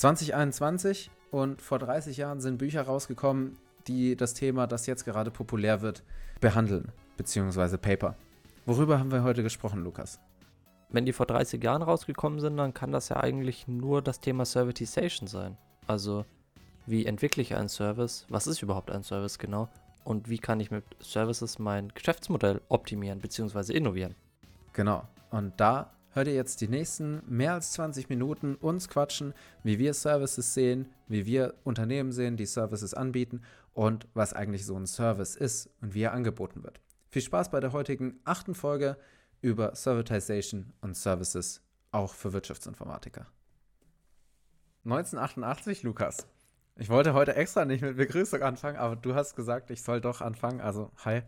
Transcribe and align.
2021 0.00 1.10
und 1.30 1.60
vor 1.60 1.78
30 1.78 2.16
Jahren 2.16 2.40
sind 2.40 2.56
Bücher 2.56 2.80
rausgekommen, 2.80 3.58
die 3.86 4.16
das 4.16 4.32
Thema, 4.32 4.66
das 4.66 4.86
jetzt 4.86 5.04
gerade 5.04 5.30
populär 5.30 5.82
wird, 5.82 6.02
behandeln, 6.40 6.90
beziehungsweise 7.18 7.76
Paper. 7.76 8.16
Worüber 8.64 8.98
haben 8.98 9.12
wir 9.12 9.24
heute 9.24 9.42
gesprochen, 9.42 9.84
Lukas? 9.84 10.18
Wenn 10.88 11.04
die 11.04 11.12
vor 11.12 11.26
30 11.26 11.62
Jahren 11.62 11.82
rausgekommen 11.82 12.40
sind, 12.40 12.56
dann 12.56 12.72
kann 12.72 12.92
das 12.92 13.10
ja 13.10 13.18
eigentlich 13.18 13.68
nur 13.68 14.00
das 14.00 14.20
Thema 14.20 14.46
Servitization 14.46 15.28
sein. 15.28 15.58
Also, 15.86 16.24
wie 16.86 17.04
entwickle 17.04 17.42
ich 17.42 17.54
einen 17.54 17.68
Service? 17.68 18.24
Was 18.30 18.46
ist 18.46 18.62
überhaupt 18.62 18.90
ein 18.90 19.02
Service 19.02 19.38
genau? 19.38 19.68
Und 20.04 20.30
wie 20.30 20.38
kann 20.38 20.60
ich 20.60 20.70
mit 20.70 20.84
Services 21.00 21.58
mein 21.58 21.88
Geschäftsmodell 21.90 22.62
optimieren 22.70 23.20
bzw. 23.20 23.74
innovieren? 23.74 24.14
Genau. 24.72 25.06
Und 25.30 25.60
da 25.60 25.90
hört 26.12 26.28
ihr 26.28 26.34
jetzt 26.34 26.60
die 26.60 26.68
nächsten 26.68 27.22
mehr 27.26 27.54
als 27.54 27.72
20 27.72 28.08
Minuten 28.08 28.54
uns 28.56 28.88
quatschen, 28.88 29.34
wie 29.62 29.78
wir 29.78 29.94
Services 29.94 30.54
sehen, 30.54 30.86
wie 31.08 31.26
wir 31.26 31.54
Unternehmen 31.64 32.12
sehen, 32.12 32.36
die 32.36 32.46
Services 32.46 32.94
anbieten 32.94 33.42
und 33.72 34.06
was 34.14 34.32
eigentlich 34.32 34.66
so 34.66 34.76
ein 34.76 34.86
Service 34.86 35.36
ist 35.36 35.70
und 35.80 35.94
wie 35.94 36.02
er 36.02 36.12
angeboten 36.12 36.62
wird. 36.62 36.80
Viel 37.08 37.22
Spaß 37.22 37.50
bei 37.50 37.60
der 37.60 37.72
heutigen 37.72 38.20
achten 38.24 38.54
Folge 38.54 38.96
über 39.40 39.74
Servitization 39.74 40.72
und 40.80 40.96
Services, 40.96 41.62
auch 41.92 42.14
für 42.14 42.32
Wirtschaftsinformatiker. 42.32 43.26
1988, 44.84 45.82
Lukas. 45.82 46.26
Ich 46.76 46.88
wollte 46.88 47.12
heute 47.12 47.34
extra 47.34 47.64
nicht 47.64 47.82
mit 47.82 47.96
Begrüßung 47.96 48.42
anfangen, 48.42 48.78
aber 48.78 48.96
du 48.96 49.14
hast 49.14 49.36
gesagt, 49.36 49.70
ich 49.70 49.82
soll 49.82 50.00
doch 50.00 50.20
anfangen. 50.20 50.60
Also, 50.60 50.90
hi. 51.04 51.22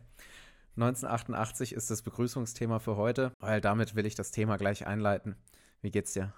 1988 0.77 1.75
ist 1.75 1.91
das 1.91 2.03
Begrüßungsthema 2.03 2.79
für 2.79 2.97
heute, 2.97 3.33
weil 3.41 3.61
damit 3.61 3.95
will 3.95 4.07
ich 4.07 4.15
das 4.15 4.31
Thema 4.31 4.57
gleich 4.57 4.87
einleiten. 4.87 5.37
Wie 5.83 5.91
geht's 5.91 6.15
dir? 6.15 6.33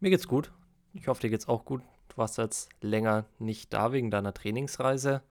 Mir 0.00 0.10
geht's 0.10 0.28
gut. 0.28 0.52
Ich 0.94 1.08
hoffe, 1.08 1.20
dir 1.20 1.30
geht's 1.30 1.48
auch 1.48 1.64
gut. 1.64 1.82
Du 2.08 2.16
warst 2.16 2.38
jetzt 2.38 2.70
länger 2.80 3.26
nicht 3.38 3.72
da 3.74 3.92
wegen 3.92 4.10
deiner 4.10 4.32
Trainingsreise. 4.32 5.22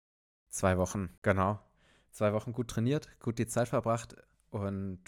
Zwei 0.50 0.78
Wochen, 0.78 1.10
genau. 1.24 1.60
Zwei 2.12 2.34
Wochen 2.34 2.54
gut 2.54 2.68
trainiert, 2.68 3.10
gut 3.20 3.40
die 3.40 3.48
Zeit 3.48 3.68
verbracht 3.68 4.16
und 4.52 5.00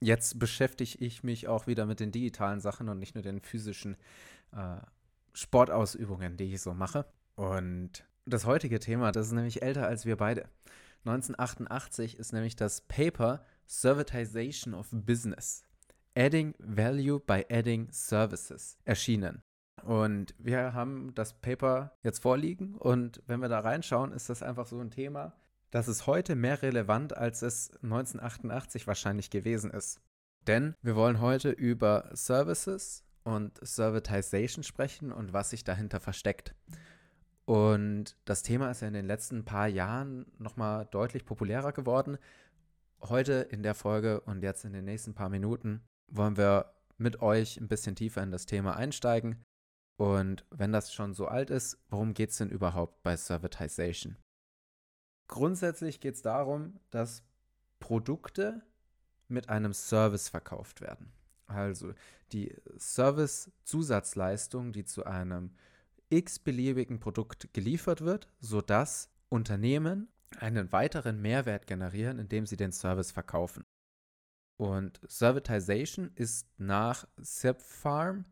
jetzt 0.00 0.38
beschäftige 0.38 0.98
ich 0.98 1.22
mich 1.22 1.46
auch 1.46 1.66
wieder 1.66 1.86
mit 1.86 2.00
den 2.00 2.10
digitalen 2.10 2.60
Sachen 2.60 2.88
und 2.88 2.98
nicht 2.98 3.14
nur 3.14 3.22
den 3.22 3.40
physischen 3.40 3.96
äh, 4.52 4.78
Sportausübungen, 5.34 6.36
die 6.36 6.54
ich 6.54 6.60
so 6.60 6.74
mache. 6.74 7.04
Und 7.36 8.04
das 8.26 8.46
heutige 8.46 8.80
Thema, 8.80 9.12
das 9.12 9.26
ist 9.28 9.32
nämlich 9.32 9.62
älter 9.62 9.86
als 9.86 10.04
wir 10.04 10.16
beide. 10.16 10.48
1988 11.04 12.18
ist 12.18 12.32
nämlich 12.32 12.56
das 12.56 12.82
Paper 12.82 13.44
Servitization 13.66 14.74
of 14.74 14.88
Business. 14.90 15.64
Adding 16.16 16.54
Value 16.58 17.20
by 17.20 17.46
Adding 17.50 17.88
Services 17.92 18.78
erschienen. 18.84 19.42
Und 19.84 20.34
wir 20.38 20.74
haben 20.74 21.14
das 21.14 21.40
Paper 21.40 21.92
jetzt 22.02 22.20
vorliegen 22.20 22.74
und 22.74 23.22
wenn 23.26 23.40
wir 23.40 23.48
da 23.48 23.60
reinschauen, 23.60 24.12
ist 24.12 24.28
das 24.28 24.42
einfach 24.42 24.66
so 24.66 24.80
ein 24.80 24.90
Thema, 24.90 25.34
das 25.70 25.86
ist 25.86 26.06
heute 26.06 26.34
mehr 26.34 26.62
relevant, 26.62 27.16
als 27.16 27.42
es 27.42 27.70
1988 27.82 28.86
wahrscheinlich 28.86 29.30
gewesen 29.30 29.70
ist. 29.70 30.00
Denn 30.46 30.74
wir 30.82 30.96
wollen 30.96 31.20
heute 31.20 31.50
über 31.50 32.08
Services 32.12 33.04
und 33.22 33.58
Servitization 33.60 34.64
sprechen 34.64 35.12
und 35.12 35.32
was 35.34 35.50
sich 35.50 35.64
dahinter 35.64 36.00
versteckt. 36.00 36.54
Und 37.48 38.14
das 38.26 38.42
Thema 38.42 38.70
ist 38.70 38.82
ja 38.82 38.88
in 38.88 38.92
den 38.92 39.06
letzten 39.06 39.42
paar 39.42 39.68
Jahren 39.68 40.30
nochmal 40.36 40.84
deutlich 40.84 41.24
populärer 41.24 41.72
geworden. 41.72 42.18
Heute 43.00 43.32
in 43.32 43.62
der 43.62 43.74
Folge 43.74 44.20
und 44.20 44.42
jetzt 44.42 44.66
in 44.66 44.74
den 44.74 44.84
nächsten 44.84 45.14
paar 45.14 45.30
Minuten 45.30 45.80
wollen 46.08 46.36
wir 46.36 46.74
mit 46.98 47.22
euch 47.22 47.58
ein 47.58 47.66
bisschen 47.66 47.96
tiefer 47.96 48.22
in 48.22 48.30
das 48.30 48.44
Thema 48.44 48.76
einsteigen. 48.76 49.42
Und 49.96 50.44
wenn 50.50 50.72
das 50.72 50.92
schon 50.92 51.14
so 51.14 51.26
alt 51.26 51.48
ist, 51.48 51.78
worum 51.88 52.12
geht 52.12 52.32
es 52.32 52.36
denn 52.36 52.50
überhaupt 52.50 53.02
bei 53.02 53.16
Servitization? 53.16 54.18
Grundsätzlich 55.26 56.00
geht 56.00 56.16
es 56.16 56.22
darum, 56.22 56.78
dass 56.90 57.22
Produkte 57.80 58.60
mit 59.26 59.48
einem 59.48 59.72
Service 59.72 60.28
verkauft 60.28 60.82
werden. 60.82 61.14
Also 61.46 61.94
die 62.30 62.54
Service-Zusatzleistung, 62.76 64.72
die 64.72 64.84
zu 64.84 65.06
einem 65.06 65.54
x-beliebigen 66.10 67.00
Produkt 67.00 67.52
geliefert 67.52 68.00
wird, 68.02 68.28
sodass 68.40 69.10
Unternehmen 69.28 70.08
einen 70.38 70.72
weiteren 70.72 71.20
Mehrwert 71.20 71.66
generieren, 71.66 72.18
indem 72.18 72.46
sie 72.46 72.56
den 72.56 72.72
Service 72.72 73.10
verkaufen. 73.10 73.64
Und 74.56 75.00
Servitization 75.06 76.10
ist 76.14 76.48
nach 76.58 77.06
Zepfarm, 77.22 78.24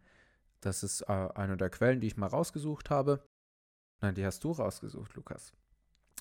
das 0.61 0.83
ist 0.83 1.03
äh, 1.03 1.29
eine 1.35 1.57
der 1.57 1.71
Quellen, 1.71 2.01
die 2.01 2.09
ich 2.09 2.17
mal 2.17 2.27
rausgesucht 2.27 2.91
habe. 2.91 3.25
Nein, 4.01 4.15
die 4.15 4.27
hast 4.27 4.43
du 4.43 4.51
rausgesucht, 4.51 5.15
Lukas. 5.15 5.53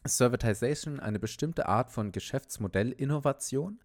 Servitization 0.06 1.00
eine 1.00 1.20
bestimmte 1.20 1.68
Art 1.68 1.92
von 1.92 2.12
Geschäftsmodellinnovation, 2.12 3.84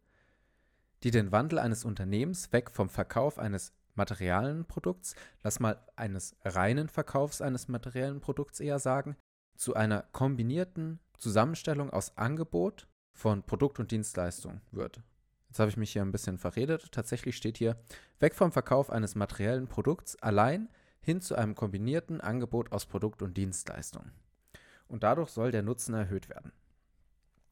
die 1.02 1.10
den 1.10 1.32
Wandel 1.32 1.58
eines 1.58 1.84
Unternehmens 1.84 2.52
weg 2.52 2.70
vom 2.70 2.90
Verkauf 2.90 3.38
eines 3.38 3.72
materialen 4.00 4.64
Produkts, 4.64 5.14
lass 5.42 5.60
mal 5.60 5.78
eines 5.94 6.34
reinen 6.42 6.88
Verkaufs 6.88 7.42
eines 7.42 7.68
materiellen 7.68 8.20
Produkts 8.20 8.58
eher 8.58 8.78
sagen, 8.78 9.14
zu 9.56 9.74
einer 9.74 10.04
kombinierten 10.12 11.00
Zusammenstellung 11.18 11.90
aus 11.90 12.16
Angebot 12.16 12.88
von 13.12 13.42
Produkt 13.42 13.78
und 13.78 13.90
Dienstleistung 13.90 14.62
wird. 14.70 15.02
Jetzt 15.48 15.58
habe 15.58 15.68
ich 15.68 15.76
mich 15.76 15.92
hier 15.92 16.00
ein 16.00 16.12
bisschen 16.12 16.38
verredet. 16.38 16.92
Tatsächlich 16.92 17.36
steht 17.36 17.58
hier 17.58 17.76
weg 18.20 18.34
vom 18.34 18.52
Verkauf 18.52 18.88
eines 18.88 19.16
materiellen 19.16 19.68
Produkts 19.68 20.16
allein 20.22 20.70
hin 21.02 21.20
zu 21.20 21.34
einem 21.34 21.54
kombinierten 21.54 22.22
Angebot 22.22 22.72
aus 22.72 22.86
Produkt 22.86 23.20
und 23.20 23.36
Dienstleistung. 23.36 24.12
Und 24.88 25.02
dadurch 25.02 25.28
soll 25.28 25.50
der 25.50 25.62
Nutzen 25.62 25.94
erhöht 25.94 26.30
werden. 26.30 26.52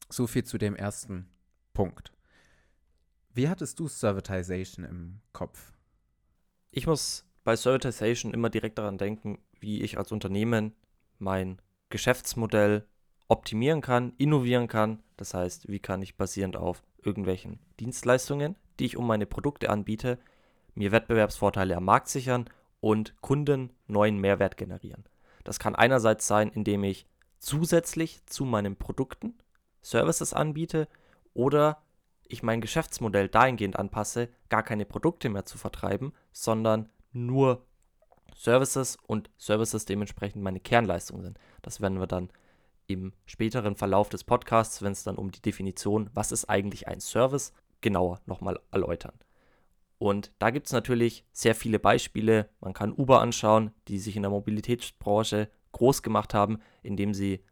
So 0.09 0.25
viel 0.25 0.45
zu 0.45 0.57
dem 0.57 0.75
ersten 0.75 1.29
Punkt. 1.73 2.11
Wie 3.35 3.49
hattest 3.49 3.79
du 3.79 3.87
Servitization 3.87 4.83
im 4.85 5.21
Kopf? 5.31 5.73
Ich 6.79 6.87
muss 6.87 7.25
bei 7.43 7.57
Servitization 7.57 8.33
immer 8.33 8.49
direkt 8.49 8.77
daran 8.77 8.97
denken, 8.97 9.39
wie 9.59 9.81
ich 9.81 9.97
als 9.97 10.13
Unternehmen 10.13 10.73
mein 11.17 11.61
Geschäftsmodell 11.89 12.85
optimieren 13.27 13.81
kann, 13.81 14.13
innovieren 14.17 14.69
kann. 14.69 15.03
Das 15.17 15.33
heißt, 15.33 15.67
wie 15.67 15.79
kann 15.79 16.01
ich 16.01 16.15
basierend 16.15 16.55
auf 16.55 16.81
irgendwelchen 17.03 17.59
Dienstleistungen, 17.81 18.55
die 18.79 18.85
ich 18.85 18.95
um 18.95 19.05
meine 19.05 19.25
Produkte 19.25 19.69
anbiete, 19.69 20.19
mir 20.73 20.93
Wettbewerbsvorteile 20.93 21.75
am 21.75 21.83
Markt 21.83 22.07
sichern 22.07 22.49
und 22.79 23.19
Kunden 23.19 23.73
neuen 23.87 24.15
Mehrwert 24.17 24.55
generieren. 24.55 25.03
Das 25.43 25.59
kann 25.59 25.75
einerseits 25.75 26.27
sein, 26.27 26.47
indem 26.47 26.85
ich 26.85 27.07
zusätzlich 27.39 28.25
zu 28.25 28.45
meinen 28.45 28.77
Produkten 28.77 29.37
Services 29.81 30.33
anbiete 30.33 30.87
oder 31.33 31.81
ich 32.29 32.43
mein 32.43 32.61
Geschäftsmodell 32.61 33.27
dahingehend 33.27 33.77
anpasse, 33.77 34.29
gar 34.47 34.63
keine 34.63 34.85
Produkte 34.85 35.29
mehr 35.29 35.45
zu 35.45 35.57
vertreiben, 35.57 36.13
sondern 36.31 36.87
nur 37.11 37.65
Services 38.35 38.97
und 39.07 39.29
Services 39.37 39.85
dementsprechend 39.85 40.41
meine 40.43 40.59
Kernleistung 40.59 41.21
sind. 41.21 41.37
Das 41.61 41.81
werden 41.81 41.99
wir 41.99 42.07
dann 42.07 42.29
im 42.87 43.13
späteren 43.25 43.75
Verlauf 43.75 44.09
des 44.09 44.23
Podcasts, 44.23 44.81
wenn 44.81 44.93
es 44.93 45.03
dann 45.03 45.17
um 45.17 45.31
die 45.31 45.41
Definition, 45.41 46.09
was 46.13 46.31
ist 46.31 46.45
eigentlich 46.45 46.87
ein 46.87 47.01
Service, 47.01 47.51
genauer 47.81 48.21
nochmal 48.25 48.59
erläutern. 48.71 49.13
Und 49.97 50.31
da 50.39 50.51
gibt 50.51 50.67
es 50.67 50.73
natürlich 50.73 51.25
sehr 51.33 51.55
viele 51.55 51.79
Beispiele. 51.79 52.49
Man 52.61 52.73
kann 52.73 52.93
Uber 52.93 53.21
anschauen, 53.21 53.71
die 53.87 53.99
sich 53.99 54.15
in 54.15 54.21
der 54.21 54.31
Mobilitätsbranche 54.31 55.49
groß 55.73 56.03
gemacht 56.03 56.33
haben, 56.33 56.59
indem 56.83 57.13
sie 57.13 57.43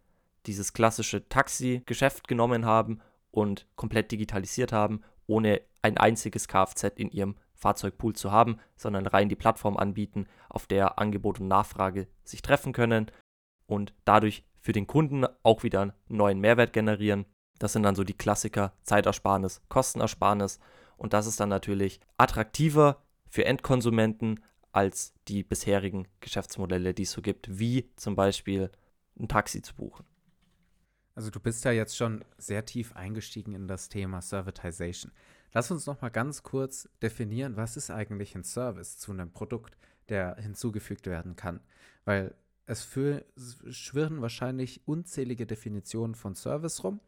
dieses 0.46 0.72
klassische 0.72 1.28
Taxi-Geschäft 1.28 2.28
genommen 2.28 2.66
haben 2.66 3.02
und 3.32 3.68
komplett 3.76 4.12
digitalisiert 4.12 4.72
haben, 4.72 5.02
ohne 5.28 5.62
ein 5.82 5.98
einziges 5.98 6.48
Kfz 6.48 6.84
in 6.96 7.10
ihrem 7.12 7.36
Fahrzeugpool 7.54 8.16
zu 8.16 8.32
haben, 8.32 8.60
sondern 8.76 9.08
rein 9.08 9.30
die 9.30 9.36
Plattform 9.36 9.78
anbieten, 9.78 10.28
auf 10.50 10.68
der 10.68 11.00
Angebot 11.00 11.40
und 11.40 11.48
Nachfrage 11.48 12.08
sich 12.24 12.42
treffen 12.42 12.72
können 12.72 13.12
und 13.66 13.94
dadurch 14.06 14.46
für 14.60 14.72
den 14.72 14.88
Kunden 14.88 15.26
auch 15.44 15.64
wieder 15.64 15.82
einen 15.82 15.94
neuen 16.08 16.40
Mehrwert 16.40 16.74
generieren. 16.74 17.26
Das 17.60 17.74
sind 17.74 17.84
dann 17.84 17.96
so 17.96 18.04
die 18.04 18.18
Klassiker 18.18 18.74
Zeitersparnis, 18.84 19.62
Kostenersparnis 19.70 20.60
und 20.98 21.14
das 21.14 21.26
ist 21.26 21.40
dann 21.40 21.50
natürlich 21.50 22.00
attraktiver 22.18 23.04
für 23.30 23.46
Endkonsumenten 23.46 24.44
als 24.72 25.14
die 25.28 25.44
bisherigen 25.44 26.08
Geschäftsmodelle, 26.20 26.94
die 26.94 27.04
es 27.04 27.12
so 27.12 27.22
gibt, 27.22 27.60
wie 27.60 27.90
zum 27.96 28.16
Beispiel 28.16 28.72
ein 29.20 29.28
Taxi 29.28 29.62
zu 29.62 29.76
buchen. 29.76 30.06
Also 31.18 31.32
du 31.32 31.40
bist 31.40 31.66
ja 31.66 31.72
jetzt 31.72 31.98
schon 31.98 32.24
sehr 32.38 32.64
tief 32.64 32.96
eingestiegen 32.96 33.56
in 33.56 33.68
das 33.68 33.90
Thema 33.90 34.22
Servitization. 34.22 35.12
Lass 35.52 35.72
uns 35.72 35.88
noch 35.88 36.00
mal 36.00 36.10
ganz 36.10 36.44
kurz 36.44 36.88
definieren, 37.02 37.58
was 37.58 37.76
ist 37.76 37.90
eigentlich 37.90 38.36
ein 38.36 38.44
Service 38.44 39.00
zu 39.00 39.14
einem 39.14 39.32
Produkt, 39.32 39.76
der 40.10 40.36
hinzugefügt 40.36 41.08
werden 41.08 41.36
kann. 41.36 41.60
Weil 42.06 42.36
es 42.68 42.84
für, 42.84 43.26
schwirren 43.68 44.22
wahrscheinlich 44.22 44.88
unzählige 44.88 45.48
Definitionen 45.48 46.14
von 46.14 46.36
Service 46.36 46.84
rum. 46.84 47.00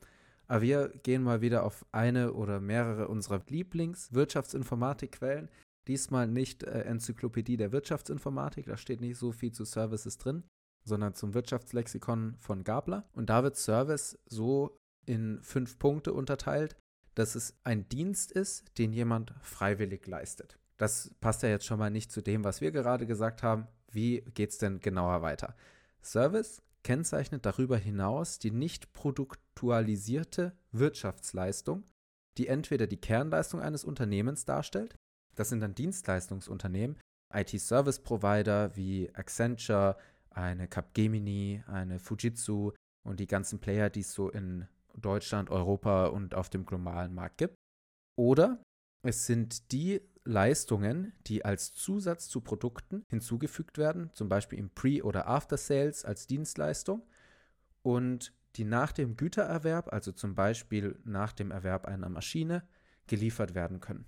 Aber 0.48 0.64
wir 0.64 0.90
gehen 1.04 1.22
mal 1.22 1.42
wieder 1.42 1.64
auf 1.64 1.86
eine 1.92 2.34
oder 2.34 2.60
mehrere 2.60 3.10
unserer 3.10 3.44
Lieblings-Wirtschaftsinformatikquellen, 3.48 5.50
Diesmal 5.90 6.28
nicht 6.28 6.64
äh, 6.64 6.82
Enzyklopädie 6.82 7.58
der 7.58 7.72
Wirtschaftsinformatik, 7.72 8.68
da 8.68 8.78
steht 8.78 9.02
nicht 9.02 9.18
so 9.18 9.32
viel 9.32 9.52
zu 9.52 9.66
Services 9.66 10.20
drin, 10.20 10.44
sondern 10.90 11.16
zum 11.16 11.34
Wirtschaftslexikon 11.34 12.36
von 12.40 12.66
Gabler. 12.66 13.08
Und 13.14 13.30
da 13.30 13.44
wird 13.44 13.56
Service 13.56 14.20
so 14.26 14.78
in 15.06 15.42
fünf 15.42 15.80
Punkte 15.80 16.12
unterteilt, 16.12 16.76
dass 17.16 17.36
es 17.36 17.58
ein 17.64 17.88
Dienst 17.88 18.32
ist, 18.32 18.78
den 18.78 18.92
jemand 18.92 19.34
freiwillig 19.42 20.06
leistet. 20.06 20.60
Das 20.78 21.16
passt 21.22 21.44
ja 21.44 21.50
jetzt 21.50 21.66
schon 21.66 21.80
mal 21.80 21.90
nicht 21.90 22.12
zu 22.12 22.22
dem, 22.22 22.44
was 22.44 22.60
wir 22.60 22.72
gerade 22.72 23.06
gesagt 23.06 23.42
haben. 23.42 23.68
Wie 23.92 24.22
geht 24.34 24.52
es 24.52 24.58
denn 24.58 24.82
genauer 24.82 25.22
weiter? 25.22 25.56
Service 26.04 26.62
kennzeichnet 26.84 27.46
darüber 27.46 27.78
hinaus 27.78 28.40
die 28.40 28.52
nicht 28.52 28.94
produktualisierte 28.94 30.54
Wirtschaftsleistung, 30.72 31.84
die 32.38 32.48
entweder 32.48 32.88
die 32.88 33.02
Kernleistung 33.02 33.62
eines 33.62 33.84
Unternehmens 33.84 34.46
darstellt, 34.46 34.96
das 35.36 35.50
sind 35.50 35.62
dann 35.62 35.74
Dienstleistungsunternehmen, 35.74 36.98
IT-Service-Provider 37.34 38.76
wie 38.76 39.10
Accenture, 39.14 39.96
eine 40.32 40.68
Capgemini, 40.68 41.64
eine 41.68 42.00
Fujitsu 42.00 42.72
und 43.04 43.20
die 43.20 43.28
ganzen 43.28 43.60
Player, 43.60 43.90
die 43.90 44.02
es 44.02 44.14
so 44.14 44.30
in 44.30 44.68
Deutschland, 44.96 45.50
Europa 45.50 46.08
und 46.08 46.36
auf 46.36 46.50
dem 46.50 46.66
globalen 46.66 47.14
Markt 47.14 47.38
gibt. 47.38 47.56
Oder 48.18 48.62
es 49.02 49.26
sind 49.26 49.72
die 49.72 50.02
Leistungen, 50.26 51.14
die 51.28 51.46
als 51.46 51.74
Zusatz 51.74 52.28
zu 52.28 52.42
Produkten 52.42 53.06
hinzugefügt 53.10 53.78
werden, 53.78 54.12
zum 54.14 54.30
Beispiel 54.30 54.60
im 54.60 54.70
Pre- 54.70 55.04
oder 55.04 55.28
After-Sales 55.28 56.06
als 56.06 56.28
Dienstleistung 56.28 57.08
und 57.82 58.34
die 58.56 58.66
nach 58.66 58.92
dem 58.92 59.16
Gütererwerb, 59.16 59.92
also 59.94 60.12
zum 60.12 60.36
Beispiel 60.36 61.00
nach 61.06 61.34
dem 61.34 61.52
Erwerb 61.52 61.86
einer 61.86 62.10
Maschine, 62.10 62.68
geliefert 63.08 63.56
werden 63.56 63.80
können. 63.80 64.06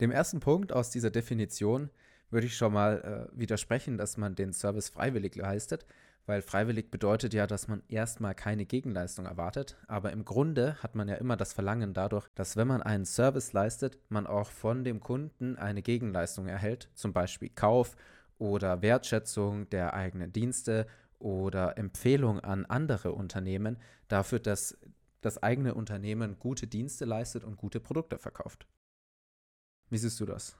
Dem 0.00 0.10
ersten 0.10 0.40
Punkt 0.40 0.72
aus 0.72 0.90
dieser 0.90 1.10
Definition 1.10 1.90
würde 2.30 2.46
ich 2.46 2.56
schon 2.56 2.72
mal 2.72 3.28
äh, 3.32 3.38
widersprechen, 3.38 3.98
dass 3.98 4.16
man 4.16 4.34
den 4.34 4.52
Service 4.52 4.88
freiwillig 4.88 5.34
leistet, 5.36 5.84
weil 6.26 6.42
freiwillig 6.42 6.90
bedeutet 6.90 7.34
ja, 7.34 7.46
dass 7.46 7.68
man 7.68 7.82
erstmal 7.88 8.34
keine 8.34 8.66
Gegenleistung 8.66 9.26
erwartet. 9.26 9.76
Aber 9.88 10.12
im 10.12 10.24
Grunde 10.24 10.76
hat 10.82 10.94
man 10.94 11.08
ja 11.08 11.16
immer 11.16 11.36
das 11.36 11.52
Verlangen 11.52 11.92
dadurch, 11.92 12.28
dass 12.34 12.56
wenn 12.56 12.68
man 12.68 12.82
einen 12.82 13.04
Service 13.04 13.52
leistet, 13.52 13.98
man 14.08 14.26
auch 14.26 14.50
von 14.50 14.84
dem 14.84 15.00
Kunden 15.00 15.56
eine 15.56 15.82
Gegenleistung 15.82 16.46
erhält, 16.46 16.88
zum 16.94 17.12
Beispiel 17.12 17.50
Kauf 17.50 17.96
oder 18.38 18.80
Wertschätzung 18.80 19.68
der 19.70 19.94
eigenen 19.94 20.32
Dienste 20.32 20.86
oder 21.18 21.76
Empfehlung 21.76 22.40
an 22.40 22.64
andere 22.64 23.12
Unternehmen 23.12 23.78
dafür, 24.08 24.38
dass 24.38 24.78
das 25.20 25.42
eigene 25.42 25.74
Unternehmen 25.74 26.38
gute 26.38 26.66
Dienste 26.66 27.04
leistet 27.04 27.44
und 27.44 27.56
gute 27.56 27.80
Produkte 27.80 28.18
verkauft. 28.18 28.66
Wie 29.90 29.98
siehst 29.98 30.20
du 30.20 30.26
das? 30.26 30.56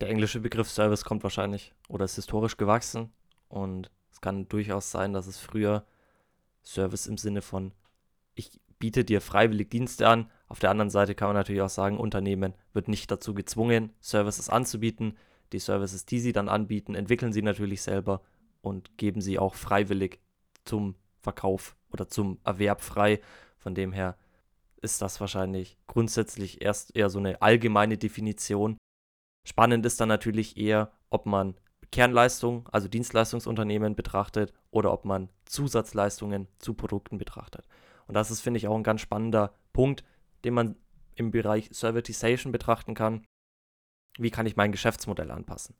Der 0.00 0.08
englische 0.08 0.40
Begriff 0.40 0.70
Service 0.70 1.04
kommt 1.04 1.22
wahrscheinlich 1.22 1.74
oder 1.88 2.06
ist 2.06 2.16
historisch 2.16 2.56
gewachsen 2.56 3.12
und 3.48 3.90
es 4.10 4.20
kann 4.20 4.48
durchaus 4.48 4.90
sein, 4.90 5.12
dass 5.12 5.26
es 5.26 5.38
früher 5.38 5.84
Service 6.62 7.06
im 7.06 7.18
Sinne 7.18 7.42
von 7.42 7.72
ich 8.34 8.60
biete 8.78 9.04
dir 9.04 9.20
freiwillig 9.20 9.68
Dienste 9.70 10.08
an. 10.08 10.30
Auf 10.48 10.58
der 10.58 10.70
anderen 10.70 10.90
Seite 10.90 11.14
kann 11.14 11.28
man 11.28 11.36
natürlich 11.36 11.60
auch 11.60 11.68
sagen, 11.68 11.98
Unternehmen 11.98 12.54
wird 12.72 12.88
nicht 12.88 13.10
dazu 13.10 13.34
gezwungen, 13.34 13.92
Services 14.00 14.48
anzubieten. 14.48 15.16
Die 15.52 15.58
Services, 15.58 16.06
die 16.06 16.20
sie 16.20 16.32
dann 16.32 16.48
anbieten, 16.48 16.94
entwickeln 16.94 17.32
sie 17.32 17.42
natürlich 17.42 17.82
selber 17.82 18.22
und 18.62 18.96
geben 18.96 19.20
sie 19.20 19.38
auch 19.38 19.54
freiwillig 19.54 20.20
zum 20.64 20.94
Verkauf 21.20 21.76
oder 21.92 22.08
zum 22.08 22.38
Erwerb 22.44 22.80
frei. 22.80 23.20
Von 23.58 23.74
dem 23.74 23.92
her 23.92 24.16
ist 24.80 25.02
das 25.02 25.20
wahrscheinlich 25.20 25.76
grundsätzlich 25.86 26.62
erst 26.62 26.96
eher 26.96 27.10
so 27.10 27.18
eine 27.18 27.42
allgemeine 27.42 27.98
Definition. 27.98 28.78
Spannend 29.44 29.84
ist 29.86 30.00
dann 30.00 30.08
natürlich 30.08 30.56
eher, 30.56 30.92
ob 31.08 31.26
man 31.26 31.54
Kernleistung, 31.90 32.68
also 32.70 32.88
Dienstleistungsunternehmen 32.88 33.96
betrachtet 33.96 34.52
oder 34.70 34.92
ob 34.92 35.04
man 35.04 35.28
Zusatzleistungen 35.44 36.46
zu 36.58 36.74
Produkten 36.74 37.18
betrachtet. 37.18 37.66
Und 38.06 38.14
das 38.14 38.30
ist, 38.30 38.40
finde 38.40 38.58
ich, 38.58 38.68
auch 38.68 38.76
ein 38.76 38.82
ganz 38.82 39.00
spannender 39.00 39.54
Punkt, 39.72 40.04
den 40.44 40.54
man 40.54 40.76
im 41.14 41.30
Bereich 41.30 41.68
Servitization 41.72 42.52
betrachten 42.52 42.94
kann. 42.94 43.24
Wie 44.18 44.30
kann 44.30 44.46
ich 44.46 44.56
mein 44.56 44.72
Geschäftsmodell 44.72 45.30
anpassen? 45.30 45.74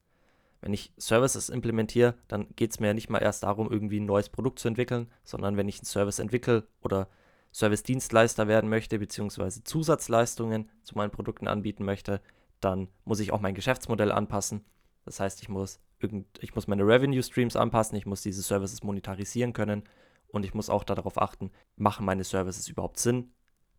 Wenn 0.61 0.75
ich 0.75 0.93
Services 0.99 1.49
implementiere, 1.49 2.15
dann 2.29 2.49
geht 2.55 2.73
es 2.73 2.81
mir 2.81 2.89
ja 2.89 2.95
nicht 2.95 3.09
mal 3.09 3.23
erst 3.23 3.45
darum, 3.45 3.71
irgendwie 3.71 3.99
ein 3.99 4.07
neues 4.07 4.29
Produkt 4.29 4.59
zu 4.59 4.69
entwickeln, 4.69 5.11
sondern 5.25 5.57
wenn 5.57 5.69
ich 5.69 5.79
einen 5.79 5.87
Service 5.87 6.19
entwickle 6.19 6.67
oder 6.83 7.09
Service-Dienstleister 7.53 8.47
werden 8.47 8.69
möchte, 8.69 8.99
beziehungsweise 8.99 9.65
Zusatzleistungen 9.65 10.69
zu 10.83 10.97
meinen 10.97 11.11
Produkten 11.11 11.49
anbieten 11.49 11.85
möchte, 11.85 12.21
dann 12.61 12.89
muss 13.05 13.21
ich 13.21 13.33
auch 13.33 13.41
mein 13.41 13.55
Geschäftsmodell 13.55 14.13
anpassen. 14.13 14.65
Das 15.05 15.21
heißt, 15.21 15.43
ich 15.43 15.49
muss, 15.49 15.81
irgend, 15.99 16.27
ich 16.41 16.55
muss 16.55 16.69
meine 16.69 16.87
Revenue 16.87 17.23
Streams 17.23 17.57
anpassen, 17.57 17.97
ich 17.97 18.07
muss 18.07 18.23
diese 18.23 18.43
Services 18.43 18.83
monetarisieren 18.83 19.53
können 19.53 19.85
und 20.29 20.45
ich 20.45 20.55
muss 20.55 20.71
auch 20.71 20.85
darauf 20.85 21.21
achten, 21.21 21.51
machen 21.77 22.07
meine 22.07 22.25
Services 22.25 22.69
überhaupt 22.69 22.99
Sinn? 22.99 23.33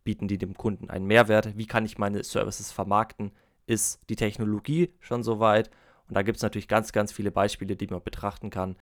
Bieten 0.04 0.28
die 0.28 0.38
dem 0.38 0.56
Kunden 0.56 0.90
einen 0.90 1.06
Mehrwert? 1.06 1.58
Wie 1.58 1.68
kann 1.68 1.86
ich 1.86 1.98
meine 1.98 2.24
Services 2.24 2.72
vermarkten? 2.72 3.32
Ist 3.68 4.10
die 4.10 4.16
Technologie 4.16 4.94
schon 5.00 5.24
so 5.24 5.40
weit? 5.40 5.70
Und 6.08 6.16
da 6.16 6.24
gibt 6.24 6.38
es 6.38 6.44
natürlich 6.44 6.68
ganz, 6.68 6.92
ganz 6.92 7.12
viele 7.12 7.32
Beispiele, 7.32 7.76
die 7.76 7.88
man 7.88 8.04
betrachten 8.04 8.50
kann. 8.50 8.78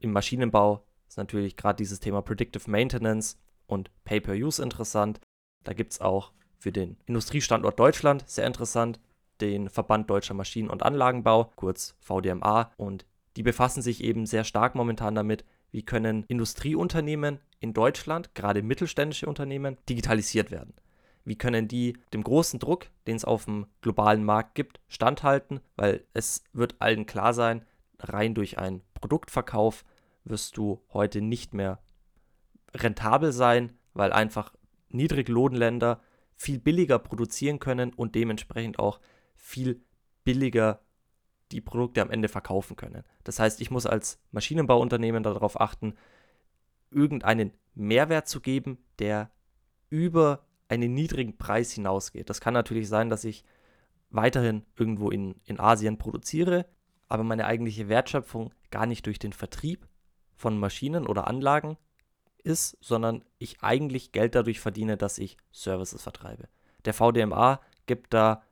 Im 0.00 0.12
Maschinenbau 0.12 0.86
ist 1.08 1.16
natürlich 1.16 1.56
gerade 1.56 1.76
dieses 1.76 2.00
Thema 2.00 2.22
Predictive 2.22 2.70
Maintenance 2.70 3.38
und 3.66 3.90
Pay-per-Use 4.04 4.62
interessant. 4.62 5.20
Da 5.64 5.72
gibt 5.72 5.92
es 5.92 6.00
auch 6.00 6.32
für 6.58 6.70
den 6.70 6.98
Industriestandort 7.06 7.80
Deutschland 7.80 8.28
sehr 8.28 8.46
interessant 8.46 9.00
den 9.40 9.68
Verband 9.68 10.10
Deutscher 10.10 10.34
Maschinen- 10.34 10.70
und 10.70 10.82
Anlagenbau, 10.82 11.52
kurz 11.56 11.96
VDMA. 12.00 12.72
Und 12.76 13.06
die 13.36 13.42
befassen 13.42 13.82
sich 13.82 14.04
eben 14.04 14.26
sehr 14.26 14.44
stark 14.44 14.74
momentan 14.74 15.14
damit, 15.14 15.44
wie 15.70 15.82
können 15.82 16.24
Industrieunternehmen 16.28 17.38
in 17.60 17.72
Deutschland, 17.72 18.34
gerade 18.34 18.62
mittelständische 18.62 19.26
Unternehmen, 19.26 19.78
digitalisiert 19.88 20.50
werden 20.50 20.74
wie 21.24 21.36
können 21.36 21.68
die 21.68 21.96
dem 22.12 22.22
großen 22.22 22.58
Druck, 22.58 22.86
den 23.06 23.16
es 23.16 23.24
auf 23.24 23.44
dem 23.44 23.66
globalen 23.80 24.24
Markt 24.24 24.54
gibt, 24.54 24.80
standhalten, 24.88 25.60
weil 25.76 26.04
es 26.14 26.44
wird 26.52 26.76
allen 26.80 27.06
klar 27.06 27.34
sein, 27.34 27.64
rein 27.98 28.34
durch 28.34 28.58
einen 28.58 28.82
Produktverkauf 28.94 29.84
wirst 30.24 30.56
du 30.56 30.82
heute 30.92 31.20
nicht 31.20 31.54
mehr 31.54 31.80
rentabel 32.74 33.32
sein, 33.32 33.72
weil 33.94 34.12
einfach 34.12 34.52
Niedriglohnländer 34.88 36.00
viel 36.36 36.58
billiger 36.58 36.98
produzieren 36.98 37.58
können 37.58 37.92
und 37.92 38.14
dementsprechend 38.14 38.78
auch 38.78 39.00
viel 39.42 39.84
billiger 40.24 40.80
die 41.50 41.60
Produkte 41.60 42.00
am 42.00 42.10
Ende 42.10 42.28
verkaufen 42.28 42.76
können. 42.76 43.04
Das 43.24 43.38
heißt, 43.38 43.60
ich 43.60 43.70
muss 43.70 43.84
als 43.84 44.18
Maschinenbauunternehmen 44.30 45.22
darauf 45.22 45.60
achten, 45.60 45.94
irgendeinen 46.90 47.52
Mehrwert 47.74 48.28
zu 48.28 48.40
geben, 48.40 48.78
der 48.98 49.30
über 49.90 50.46
einen 50.68 50.94
niedrigen 50.94 51.36
Preis 51.36 51.72
hinausgeht. 51.72 52.30
Das 52.30 52.40
kann 52.40 52.54
natürlich 52.54 52.88
sein, 52.88 53.10
dass 53.10 53.24
ich 53.24 53.44
weiterhin 54.10 54.64
irgendwo 54.76 55.10
in, 55.10 55.34
in 55.44 55.60
Asien 55.60 55.98
produziere, 55.98 56.66
aber 57.08 57.24
meine 57.24 57.44
eigentliche 57.44 57.88
Wertschöpfung 57.88 58.54
gar 58.70 58.86
nicht 58.86 59.04
durch 59.06 59.18
den 59.18 59.32
Vertrieb 59.32 59.86
von 60.36 60.58
Maschinen 60.58 61.06
oder 61.06 61.26
Anlagen 61.26 61.76
ist, 62.42 62.78
sondern 62.80 63.24
ich 63.38 63.62
eigentlich 63.62 64.12
Geld 64.12 64.34
dadurch 64.34 64.60
verdiene, 64.60 64.96
dass 64.96 65.18
ich 65.18 65.36
Services 65.50 66.02
vertreibe. 66.02 66.48
Der 66.84 66.94
VDMA 66.94 67.60
gibt 67.86 68.14
da 68.14 68.42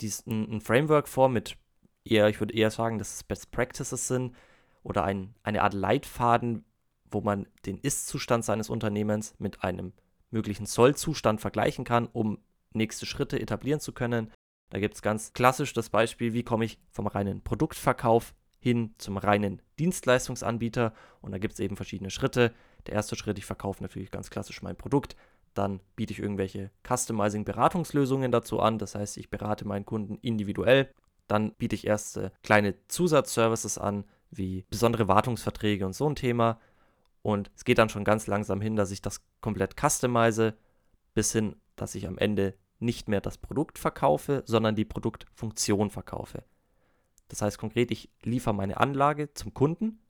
diesen, 0.00 0.50
ein 0.50 0.60
Framework 0.60 1.08
vor 1.08 1.28
mit 1.28 1.56
eher, 2.04 2.28
ich 2.28 2.40
würde 2.40 2.54
eher 2.54 2.70
sagen, 2.70 2.98
dass 2.98 3.14
es 3.14 3.24
Best 3.24 3.50
Practices 3.50 4.08
sind 4.08 4.34
oder 4.82 5.04
ein, 5.04 5.34
eine 5.42 5.62
Art 5.62 5.74
Leitfaden, 5.74 6.64
wo 7.10 7.20
man 7.20 7.46
den 7.66 7.78
Ist-Zustand 7.78 8.44
seines 8.44 8.70
Unternehmens 8.70 9.34
mit 9.38 9.62
einem 9.62 9.92
möglichen 10.30 10.66
Sollzustand 10.66 11.40
vergleichen 11.40 11.84
kann, 11.84 12.06
um 12.06 12.38
nächste 12.72 13.06
Schritte 13.06 13.40
etablieren 13.40 13.80
zu 13.80 13.92
können. 13.92 14.30
Da 14.70 14.78
gibt 14.78 14.94
es 14.94 15.02
ganz 15.02 15.32
klassisch 15.32 15.72
das 15.72 15.90
Beispiel, 15.90 16.32
wie 16.32 16.44
komme 16.44 16.64
ich 16.64 16.78
vom 16.90 17.08
reinen 17.08 17.42
Produktverkauf 17.42 18.34
hin 18.60 18.94
zum 18.98 19.16
reinen 19.16 19.60
Dienstleistungsanbieter. 19.78 20.92
Und 21.20 21.32
da 21.32 21.38
gibt 21.38 21.54
es 21.54 21.60
eben 21.60 21.76
verschiedene 21.76 22.10
Schritte. 22.10 22.54
Der 22.86 22.94
erste 22.94 23.16
Schritt, 23.16 23.38
ich 23.38 23.46
verkaufe 23.46 23.82
natürlich 23.82 24.10
ganz 24.10 24.30
klassisch 24.30 24.62
mein 24.62 24.76
Produkt. 24.76 25.16
Dann 25.54 25.80
biete 25.96 26.12
ich 26.12 26.20
irgendwelche 26.20 26.70
Customizing-Beratungslösungen 26.86 28.30
dazu 28.30 28.60
an. 28.60 28.78
Das 28.78 28.94
heißt, 28.94 29.16
ich 29.16 29.30
berate 29.30 29.66
meinen 29.66 29.84
Kunden 29.84 30.16
individuell. 30.16 30.92
Dann 31.26 31.52
biete 31.54 31.74
ich 31.74 31.86
erste 31.86 32.32
kleine 32.42 32.74
Zusatzservices 32.88 33.78
an, 33.78 34.04
wie 34.30 34.64
besondere 34.70 35.08
Wartungsverträge 35.08 35.86
und 35.86 35.94
so 35.94 36.08
ein 36.08 36.16
Thema. 36.16 36.58
Und 37.22 37.50
es 37.56 37.64
geht 37.64 37.78
dann 37.78 37.88
schon 37.88 38.04
ganz 38.04 38.26
langsam 38.26 38.60
hin, 38.60 38.76
dass 38.76 38.90
ich 38.90 39.02
das 39.02 39.22
komplett 39.40 39.74
customize, 39.78 40.56
bis 41.14 41.32
hin, 41.32 41.56
dass 41.76 41.94
ich 41.94 42.06
am 42.06 42.18
Ende 42.18 42.54
nicht 42.78 43.08
mehr 43.08 43.20
das 43.20 43.38
Produkt 43.38 43.78
verkaufe, 43.78 44.42
sondern 44.46 44.74
die 44.74 44.84
Produktfunktion 44.84 45.90
verkaufe. 45.90 46.44
Das 47.28 47.42
heißt 47.42 47.58
konkret, 47.58 47.90
ich 47.90 48.10
liefere 48.22 48.54
meine 48.54 48.78
Anlage 48.78 49.32
zum 49.34 49.54
Kunden 49.54 50.00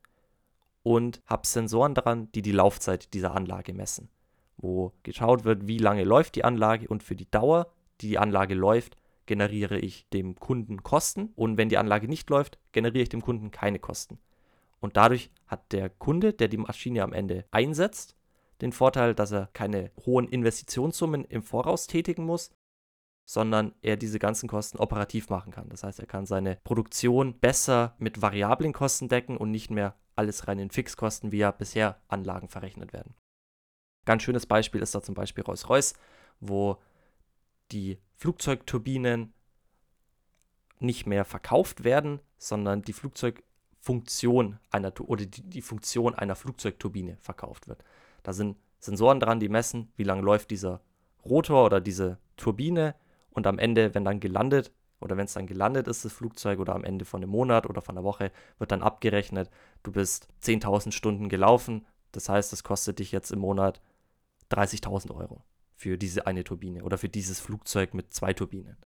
und 0.83 1.21
habe 1.25 1.45
Sensoren 1.45 1.93
dran, 1.93 2.31
die 2.31 2.41
die 2.41 2.51
Laufzeit 2.51 3.13
dieser 3.13 3.35
Anlage 3.35 3.73
messen, 3.73 4.09
wo 4.61 4.93
geschaut 5.03 5.43
wird, 5.43 5.67
wie 5.67 5.77
lange 5.77 6.03
läuft 6.03 6.35
die 6.35 6.43
Anlage 6.43 6.87
und 6.87 7.03
für 7.03 7.15
die 7.15 7.29
Dauer, 7.29 7.71
die 8.01 8.09
die 8.09 8.17
Anlage 8.17 8.55
läuft, 8.55 8.97
generiere 9.25 9.77
ich 9.79 10.07
dem 10.09 10.35
Kunden 10.35 10.83
Kosten 10.83 11.31
und 11.35 11.57
wenn 11.57 11.69
die 11.69 11.77
Anlage 11.77 12.07
nicht 12.07 12.29
läuft, 12.29 12.59
generiere 12.71 13.03
ich 13.03 13.09
dem 13.09 13.21
Kunden 13.21 13.51
keine 13.51 13.79
Kosten. 13.79 14.19
Und 14.79 14.97
dadurch 14.97 15.29
hat 15.47 15.71
der 15.71 15.89
Kunde, 15.89 16.33
der 16.33 16.47
die 16.47 16.57
Maschine 16.57 17.03
am 17.03 17.13
Ende 17.13 17.45
einsetzt, 17.51 18.15
den 18.61 18.71
Vorteil, 18.71 19.15
dass 19.15 19.31
er 19.31 19.49
keine 19.53 19.91
hohen 20.05 20.27
Investitionssummen 20.27 21.25
im 21.25 21.43
Voraus 21.43 21.87
tätigen 21.87 22.25
muss, 22.25 22.51
sondern 23.25 23.73
er 23.81 23.97
diese 23.97 24.19
ganzen 24.19 24.49
Kosten 24.49 24.77
operativ 24.77 25.29
machen 25.29 25.51
kann. 25.51 25.69
Das 25.69 25.83
heißt, 25.83 25.99
er 25.99 26.07
kann 26.07 26.25
seine 26.25 26.57
Produktion 26.63 27.39
besser 27.39 27.95
mit 27.97 28.21
variablen 28.21 28.73
Kosten 28.73 29.07
decken 29.07 29.37
und 29.37 29.51
nicht 29.51 29.71
mehr 29.71 29.95
alles 30.15 30.47
rein 30.47 30.59
in 30.59 30.69
Fixkosten, 30.69 31.31
wie 31.31 31.37
ja 31.37 31.51
bisher 31.51 32.01
Anlagen 32.07 32.49
verrechnet 32.49 32.93
werden. 32.93 33.15
Ganz 34.05 34.23
schönes 34.23 34.45
Beispiel 34.45 34.81
ist 34.81 34.95
da 34.95 35.01
zum 35.01 35.15
Beispiel 35.15 35.43
Rolls-Royce, 35.43 35.93
wo 36.39 36.77
die 37.71 37.99
Flugzeugturbinen 38.15 39.33
nicht 40.79 41.05
mehr 41.05 41.25
verkauft 41.25 41.83
werden, 41.83 42.19
sondern 42.37 42.81
die 42.81 42.93
Flugzeugfunktion 42.93 44.59
einer 44.71 44.93
oder 45.01 45.25
die, 45.25 45.43
die 45.43 45.61
Funktion 45.61 46.15
einer 46.15 46.35
Flugzeugturbine 46.35 47.17
verkauft 47.21 47.67
wird. 47.67 47.83
Da 48.23 48.33
sind 48.33 48.57
Sensoren 48.79 49.19
dran, 49.19 49.39
die 49.39 49.49
messen, 49.49 49.91
wie 49.95 50.03
lange 50.03 50.23
läuft 50.23 50.49
dieser 50.49 50.81
Rotor 51.23 51.65
oder 51.65 51.81
diese 51.81 52.17
Turbine 52.35 52.95
und 53.29 53.45
am 53.45 53.59
Ende, 53.59 53.93
wenn 53.93 54.03
dann 54.03 54.19
gelandet 54.19 54.71
oder 54.99 55.17
wenn 55.17 55.25
es 55.25 55.33
dann 55.33 55.47
gelandet 55.47 55.87
ist, 55.87 56.03
das 56.03 56.13
Flugzeug 56.13 56.59
oder 56.59 56.75
am 56.75 56.83
Ende 56.83 57.05
von 57.05 57.21
einem 57.21 57.31
Monat 57.31 57.67
oder 57.67 57.81
von 57.81 57.97
einer 57.97 58.03
Woche, 58.03 58.31
wird 58.57 58.71
dann 58.71 58.81
abgerechnet, 58.81 59.49
du 59.83 59.91
bist 59.91 60.27
10.000 60.43 60.91
Stunden 60.91 61.29
gelaufen. 61.29 61.85
Das 62.11 62.29
heißt, 62.29 62.53
es 62.53 62.63
kostet 62.63 62.99
dich 62.99 63.11
jetzt 63.11 63.31
im 63.31 63.39
Monat 63.39 63.81
30.000 64.51 65.15
Euro 65.15 65.43
für 65.75 65.97
diese 65.97 66.27
eine 66.27 66.43
Turbine 66.43 66.83
oder 66.83 66.97
für 66.97 67.09
dieses 67.09 67.39
Flugzeug 67.39 67.93
mit 67.93 68.13
zwei 68.13 68.33
Turbinen. 68.33 68.77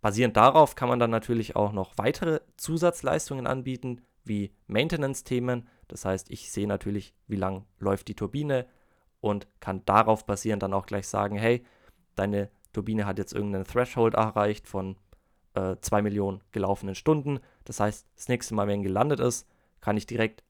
Basierend 0.00 0.36
darauf 0.36 0.74
kann 0.74 0.88
man 0.88 0.98
dann 0.98 1.10
natürlich 1.10 1.56
auch 1.56 1.72
noch 1.72 1.98
weitere 1.98 2.40
Zusatzleistungen 2.56 3.46
anbieten, 3.46 4.02
wie 4.24 4.52
Maintenance-Themen. 4.66 5.68
Das 5.88 6.04
heißt, 6.04 6.30
ich 6.30 6.50
sehe 6.50 6.66
natürlich, 6.66 7.14
wie 7.26 7.36
lang 7.36 7.64
läuft 7.78 8.08
die 8.08 8.14
Turbine 8.14 8.66
und 9.20 9.46
kann 9.60 9.84
darauf 9.84 10.26
basierend 10.26 10.62
dann 10.62 10.74
auch 10.74 10.86
gleich 10.86 11.08
sagen, 11.08 11.36
hey, 11.36 11.64
deine 12.14 12.50
Turbine 12.72 13.06
hat 13.06 13.18
jetzt 13.18 13.32
irgendeinen 13.32 13.64
Threshold 13.64 14.14
erreicht 14.14 14.68
von 14.68 14.96
äh, 15.54 15.76
2 15.80 16.02
Millionen 16.02 16.42
gelaufenen 16.52 16.94
Stunden. 16.94 17.40
Das 17.64 17.80
heißt, 17.80 18.06
das 18.14 18.28
nächste 18.28 18.54
Mal, 18.54 18.68
wenn 18.68 18.82
gelandet 18.82 19.20
ist, 19.20 19.48
kann 19.80 19.96
ich 19.96 20.06
direkt 20.06 20.44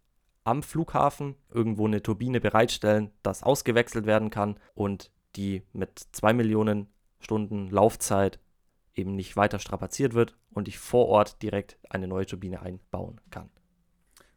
am 0.46 0.62
Flughafen 0.62 1.34
irgendwo 1.50 1.86
eine 1.86 2.02
Turbine 2.02 2.40
bereitstellen, 2.40 3.10
das 3.22 3.42
ausgewechselt 3.42 4.06
werden 4.06 4.30
kann 4.30 4.60
und 4.74 5.10
die 5.34 5.62
mit 5.72 5.98
2 6.12 6.32
Millionen 6.34 6.86
Stunden 7.18 7.68
Laufzeit 7.68 8.38
eben 8.94 9.16
nicht 9.16 9.36
weiter 9.36 9.58
strapaziert 9.58 10.14
wird 10.14 10.36
und 10.50 10.68
ich 10.68 10.78
vor 10.78 11.08
Ort 11.08 11.42
direkt 11.42 11.78
eine 11.90 12.06
neue 12.06 12.26
Turbine 12.26 12.62
einbauen 12.62 13.20
kann. 13.30 13.50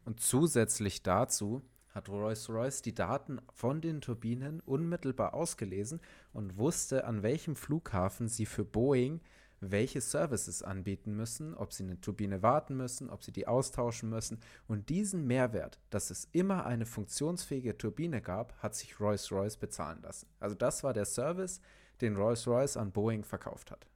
Und 0.03 0.19
zusätzlich 0.19 1.03
dazu 1.03 1.61
hat 1.89 2.09
Rolls-Royce 2.09 2.81
die 2.81 2.95
Daten 2.95 3.39
von 3.53 3.79
den 3.79 4.01
Turbinen 4.01 4.61
unmittelbar 4.61 5.35
ausgelesen 5.35 6.01
und 6.33 6.57
wusste, 6.57 7.05
an 7.05 7.21
welchem 7.21 7.55
Flughafen 7.55 8.27
sie 8.27 8.47
für 8.47 8.65
Boeing 8.65 9.21
welche 9.61 10.01
Services 10.01 10.63
anbieten 10.63 11.15
müssen, 11.15 11.53
ob 11.53 11.73
sie 11.73 11.83
eine 11.83 11.99
Turbine 11.99 12.41
warten 12.41 12.75
müssen, 12.75 13.09
ob 13.09 13.23
sie 13.23 13.31
die 13.31 13.47
austauschen 13.47 14.09
müssen. 14.09 14.39
Und 14.67 14.89
diesen 14.89 15.25
Mehrwert, 15.25 15.79
dass 15.89 16.09
es 16.09 16.27
immer 16.31 16.65
eine 16.65 16.85
funktionsfähige 16.85 17.77
Turbine 17.77 18.21
gab, 18.21 18.55
hat 18.61 18.75
sich 18.75 18.99
Rolls-Royce 18.99 19.57
bezahlen 19.57 20.01
lassen. 20.01 20.27
Also 20.39 20.55
das 20.55 20.83
war 20.83 20.93
der 20.93 21.05
Service, 21.05 21.61
den 22.01 22.15
Rolls-Royce 22.15 22.77
an 22.77 22.91
Boeing 22.91 23.23
verkauft 23.23 23.71
hat. 23.71 23.87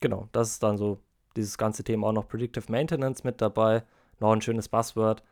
Genau, 0.00 0.28
das 0.32 0.50
ist 0.50 0.62
dann 0.62 0.78
so 0.78 1.00
dieses 1.36 1.58
ganze 1.58 1.84
Thema 1.84 2.08
auch 2.08 2.12
noch 2.12 2.28
Predictive 2.28 2.70
Maintenance 2.70 3.24
mit 3.24 3.40
dabei. 3.40 3.84
Noch 4.20 4.32
ein 4.32 4.42
schönes 4.42 4.68
Buzzword. 4.68 5.22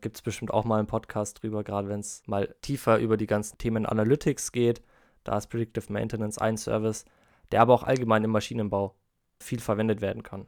Gibt 0.00 0.16
es 0.16 0.22
bestimmt 0.22 0.50
auch 0.50 0.64
mal 0.64 0.78
einen 0.78 0.86
Podcast 0.86 1.42
drüber, 1.42 1.64
gerade 1.64 1.88
wenn 1.88 2.00
es 2.00 2.22
mal 2.26 2.54
tiefer 2.60 2.98
über 2.98 3.16
die 3.16 3.26
ganzen 3.26 3.56
Themen 3.56 3.86
Analytics 3.86 4.52
geht. 4.52 4.82
Da 5.24 5.38
ist 5.38 5.48
Predictive 5.48 5.92
Maintenance 5.92 6.38
ein 6.38 6.56
Service, 6.56 7.04
der 7.52 7.62
aber 7.62 7.74
auch 7.74 7.82
allgemein 7.82 8.24
im 8.24 8.30
Maschinenbau 8.30 8.94
viel 9.38 9.60
verwendet 9.60 10.00
werden 10.00 10.22
kann. 10.22 10.46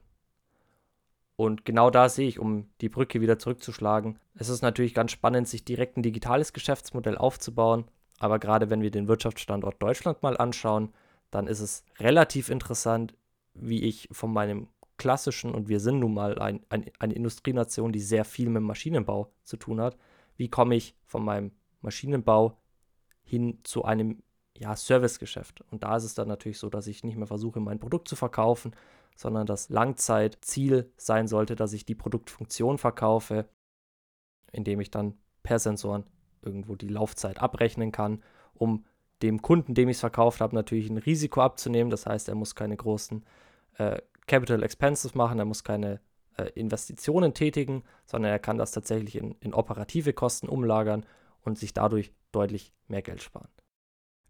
Und 1.36 1.64
genau 1.64 1.90
da 1.90 2.08
sehe 2.08 2.26
ich, 2.26 2.40
um 2.40 2.68
die 2.80 2.88
Brücke 2.88 3.20
wieder 3.20 3.38
zurückzuschlagen, 3.38 4.18
es 4.34 4.48
ist 4.48 4.62
natürlich 4.62 4.92
ganz 4.92 5.12
spannend, 5.12 5.46
sich 5.46 5.64
direkt 5.64 5.96
ein 5.96 6.02
digitales 6.02 6.52
Geschäftsmodell 6.52 7.16
aufzubauen. 7.16 7.84
Aber 8.18 8.40
gerade 8.40 8.70
wenn 8.70 8.82
wir 8.82 8.90
den 8.90 9.06
Wirtschaftsstandort 9.06 9.80
Deutschland 9.80 10.22
mal 10.22 10.36
anschauen, 10.36 10.92
dann 11.30 11.46
ist 11.46 11.60
es 11.60 11.84
relativ 12.00 12.50
interessant, 12.50 13.14
wie 13.54 13.82
ich 13.84 14.08
von 14.10 14.32
meinem 14.32 14.66
klassischen, 14.96 15.54
und 15.54 15.68
wir 15.68 15.78
sind 15.78 16.00
nun 16.00 16.14
mal 16.14 16.40
ein, 16.40 16.60
ein, 16.70 16.86
eine 16.98 17.14
Industrienation, 17.14 17.92
die 17.92 18.00
sehr 18.00 18.24
viel 18.24 18.48
mit 18.48 18.62
Maschinenbau 18.62 19.30
zu 19.44 19.56
tun 19.56 19.80
hat, 19.80 19.96
wie 20.36 20.48
komme 20.48 20.74
ich 20.74 20.96
von 21.04 21.24
meinem 21.24 21.52
Maschinenbau 21.82 22.58
hin 23.22 23.60
zu 23.62 23.84
einem 23.84 24.22
ja, 24.58 24.74
Servicegeschäft. 24.74 25.62
Und 25.70 25.84
da 25.84 25.96
ist 25.96 26.04
es 26.04 26.14
dann 26.14 26.28
natürlich 26.28 26.58
so, 26.58 26.68
dass 26.68 26.86
ich 26.86 27.04
nicht 27.04 27.16
mehr 27.16 27.26
versuche, 27.26 27.60
mein 27.60 27.78
Produkt 27.78 28.08
zu 28.08 28.16
verkaufen, 28.16 28.74
sondern 29.16 29.46
das 29.46 29.68
Langzeitziel 29.68 30.92
sein 30.96 31.28
sollte, 31.28 31.56
dass 31.56 31.72
ich 31.72 31.84
die 31.84 31.94
Produktfunktion 31.94 32.78
verkaufe, 32.78 33.48
indem 34.52 34.80
ich 34.80 34.90
dann 34.90 35.14
per 35.42 35.58
Sensoren 35.58 36.04
irgendwo 36.42 36.76
die 36.76 36.88
Laufzeit 36.88 37.40
abrechnen 37.40 37.92
kann, 37.92 38.22
um 38.54 38.84
dem 39.22 39.42
Kunden, 39.42 39.74
dem 39.74 39.88
ich 39.88 39.96
es 39.96 40.00
verkauft 40.00 40.40
habe, 40.40 40.54
natürlich 40.54 40.88
ein 40.88 40.98
Risiko 40.98 41.40
abzunehmen. 41.40 41.90
Das 41.90 42.06
heißt, 42.06 42.28
er 42.28 42.34
muss 42.34 42.54
keine 42.54 42.76
großen 42.76 43.24
äh, 43.78 44.00
Capital 44.26 44.62
Expenses 44.62 45.14
machen, 45.14 45.38
er 45.38 45.44
muss 45.44 45.64
keine 45.64 46.00
äh, 46.36 46.50
Investitionen 46.54 47.34
tätigen, 47.34 47.82
sondern 48.06 48.30
er 48.30 48.38
kann 48.38 48.58
das 48.58 48.70
tatsächlich 48.70 49.16
in, 49.16 49.32
in 49.40 49.54
operative 49.54 50.12
Kosten 50.12 50.48
umlagern 50.48 51.04
und 51.40 51.58
sich 51.58 51.72
dadurch 51.72 52.12
deutlich 52.30 52.72
mehr 52.86 53.02
Geld 53.02 53.22
sparen. 53.22 53.48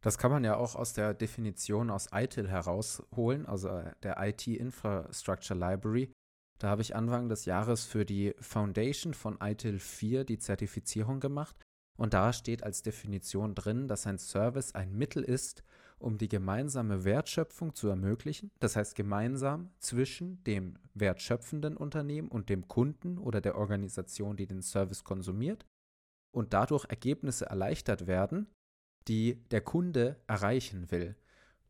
Das 0.00 0.16
kann 0.16 0.30
man 0.30 0.44
ja 0.44 0.56
auch 0.56 0.76
aus 0.76 0.92
der 0.92 1.12
Definition 1.14 1.90
aus 1.90 2.08
ITIL 2.12 2.48
herausholen, 2.48 3.46
also 3.46 3.68
äh, 3.68 3.92
der 4.02 4.16
IT 4.20 4.46
Infrastructure 4.46 5.58
Library. 5.58 6.12
Da 6.58 6.68
habe 6.68 6.82
ich 6.82 6.94
Anfang 6.94 7.28
des 7.28 7.44
Jahres 7.44 7.84
für 7.84 8.04
die 8.04 8.34
Foundation 8.40 9.14
von 9.14 9.38
ITIL 9.40 9.78
4 9.78 10.24
die 10.24 10.38
Zertifizierung 10.38 11.20
gemacht. 11.20 11.56
Und 11.96 12.14
da 12.14 12.32
steht 12.32 12.62
als 12.62 12.82
Definition 12.82 13.56
drin, 13.56 13.88
dass 13.88 14.06
ein 14.06 14.18
Service 14.18 14.74
ein 14.74 14.92
Mittel 14.96 15.24
ist, 15.24 15.64
um 15.98 16.16
die 16.16 16.28
gemeinsame 16.28 17.04
Wertschöpfung 17.04 17.74
zu 17.74 17.88
ermöglichen, 17.88 18.52
das 18.60 18.76
heißt 18.76 18.94
gemeinsam 18.94 19.70
zwischen 19.80 20.42
dem 20.44 20.78
wertschöpfenden 20.94 21.76
Unternehmen 21.76 22.28
und 22.28 22.50
dem 22.50 22.68
Kunden 22.68 23.18
oder 23.18 23.40
der 23.40 23.56
Organisation, 23.56 24.36
die 24.36 24.46
den 24.46 24.62
Service 24.62 25.02
konsumiert, 25.02 25.66
und 26.30 26.52
dadurch 26.52 26.84
Ergebnisse 26.84 27.46
erleichtert 27.46 28.06
werden, 28.06 28.46
die 29.06 29.44
der 29.50 29.60
Kunde 29.60 30.16
erreichen 30.26 30.90
will. 30.90 31.16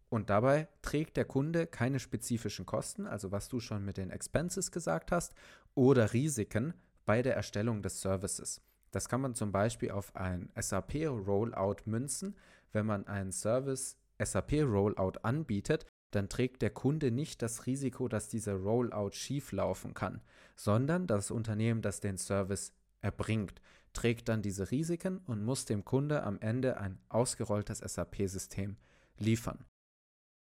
Und 0.09 0.31
dabei 0.31 0.69
trägt 0.81 1.17
der 1.17 1.27
Kunde 1.27 1.67
keine 1.67 2.01
spezifischen 2.01 2.65
Kosten, 2.65 3.07
also 3.07 3.31
was 3.31 3.49
du 3.49 3.61
schon 3.61 3.85
mit 3.85 3.99
den 3.99 4.11
Expenses 4.11 4.71
gesagt 4.73 5.13
hast, 5.13 5.35
oder 5.75 6.13
Risiken 6.13 6.75
bei 7.05 7.23
der 7.23 7.37
Erstellung 7.37 7.83
des 7.83 8.01
Services. 8.01 8.63
Das 8.91 9.09
kann 9.09 9.21
man 9.21 9.35
zum 9.35 9.53
Beispiel 9.53 9.91
auf 9.91 10.17
ein 10.17 10.51
SAP-Rollout 10.59 11.83
münzen. 11.85 12.37
Wenn 12.73 12.87
man 12.87 13.07
einen 13.07 13.33
Service 13.33 13.99
SAP-Rollout 14.19 15.19
anbietet, 15.23 15.85
dann 16.11 16.29
trägt 16.29 16.63
der 16.63 16.71
Kunde 16.71 17.11
nicht 17.11 17.43
das 17.43 17.67
Risiko, 17.67 18.09
dass 18.09 18.29
dieser 18.29 18.55
Rollout 18.55 19.13
schieflaufen 19.13 19.93
kann, 19.93 20.23
sondern 20.57 21.07
das 21.07 21.31
Unternehmen, 21.31 21.83
das 21.83 22.01
den 22.01 22.17
Service 22.17 22.73
erbringt, 23.01 23.61
trägt 23.93 24.29
dann 24.29 24.43
diese 24.43 24.71
Risiken 24.71 25.19
und 25.19 25.45
muss 25.45 25.65
dem 25.65 25.85
Kunde 25.85 26.23
am 26.23 26.39
Ende 26.41 26.79
ein 26.79 26.99
ausgerolltes 27.09 27.79
SAP-System 27.79 28.77
liefern. 29.19 29.65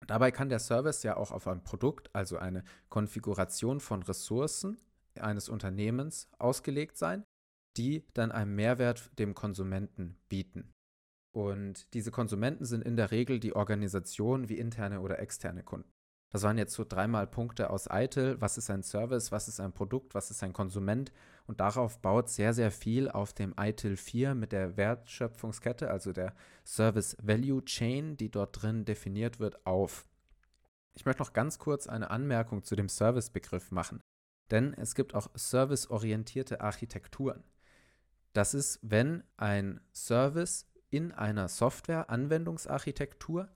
Dabei 0.06 0.30
kann 0.30 0.48
der 0.48 0.60
Service 0.60 1.02
ja 1.02 1.16
auch 1.16 1.32
auf 1.32 1.48
ein 1.48 1.64
Produkt, 1.64 2.14
also 2.14 2.38
eine 2.38 2.64
Konfiguration 2.88 3.80
von 3.80 4.02
Ressourcen 4.02 4.78
eines 5.18 5.48
Unternehmens 5.48 6.28
ausgelegt 6.38 6.96
sein, 6.96 7.24
die 7.76 8.04
dann 8.14 8.32
einen 8.32 8.54
Mehrwert 8.54 9.10
dem 9.18 9.34
Konsumenten 9.34 10.16
bieten. 10.28 10.72
Und 11.34 11.92
diese 11.94 12.10
Konsumenten 12.10 12.64
sind 12.64 12.84
in 12.84 12.96
der 12.96 13.10
Regel 13.10 13.38
die 13.38 13.54
Organisationen 13.54 14.48
wie 14.48 14.58
interne 14.58 15.00
oder 15.00 15.18
externe 15.18 15.62
Kunden. 15.62 15.90
Das 16.30 16.42
waren 16.42 16.58
jetzt 16.58 16.74
so 16.74 16.84
dreimal 16.84 17.26
Punkte 17.26 17.70
aus 17.70 17.88
ITIL. 17.90 18.40
Was 18.40 18.58
ist 18.58 18.70
ein 18.70 18.82
Service? 18.82 19.32
Was 19.32 19.48
ist 19.48 19.60
ein 19.60 19.72
Produkt? 19.72 20.14
Was 20.14 20.30
ist 20.30 20.42
ein 20.42 20.52
Konsument? 20.52 21.12
Und 21.48 21.60
darauf 21.60 22.00
baut 22.02 22.28
sehr, 22.28 22.52
sehr 22.52 22.70
viel 22.70 23.08
auf 23.08 23.32
dem 23.32 23.54
ITIL 23.58 23.96
4 23.96 24.34
mit 24.34 24.52
der 24.52 24.76
Wertschöpfungskette, 24.76 25.90
also 25.90 26.12
der 26.12 26.34
Service 26.62 27.16
Value 27.22 27.64
Chain, 27.64 28.18
die 28.18 28.30
dort 28.30 28.62
drin 28.62 28.84
definiert 28.84 29.40
wird, 29.40 29.64
auf. 29.64 30.06
Ich 30.92 31.06
möchte 31.06 31.22
noch 31.22 31.32
ganz 31.32 31.58
kurz 31.58 31.86
eine 31.86 32.10
Anmerkung 32.10 32.64
zu 32.64 32.76
dem 32.76 32.90
Service-Begriff 32.90 33.70
machen. 33.70 34.02
Denn 34.50 34.74
es 34.74 34.94
gibt 34.94 35.14
auch 35.14 35.30
serviceorientierte 35.34 36.60
Architekturen. 36.60 37.42
Das 38.34 38.52
ist, 38.52 38.78
wenn 38.82 39.24
ein 39.38 39.80
Service 39.94 40.66
in 40.90 41.12
einer 41.12 41.48
Software-Anwendungsarchitektur 41.48 43.48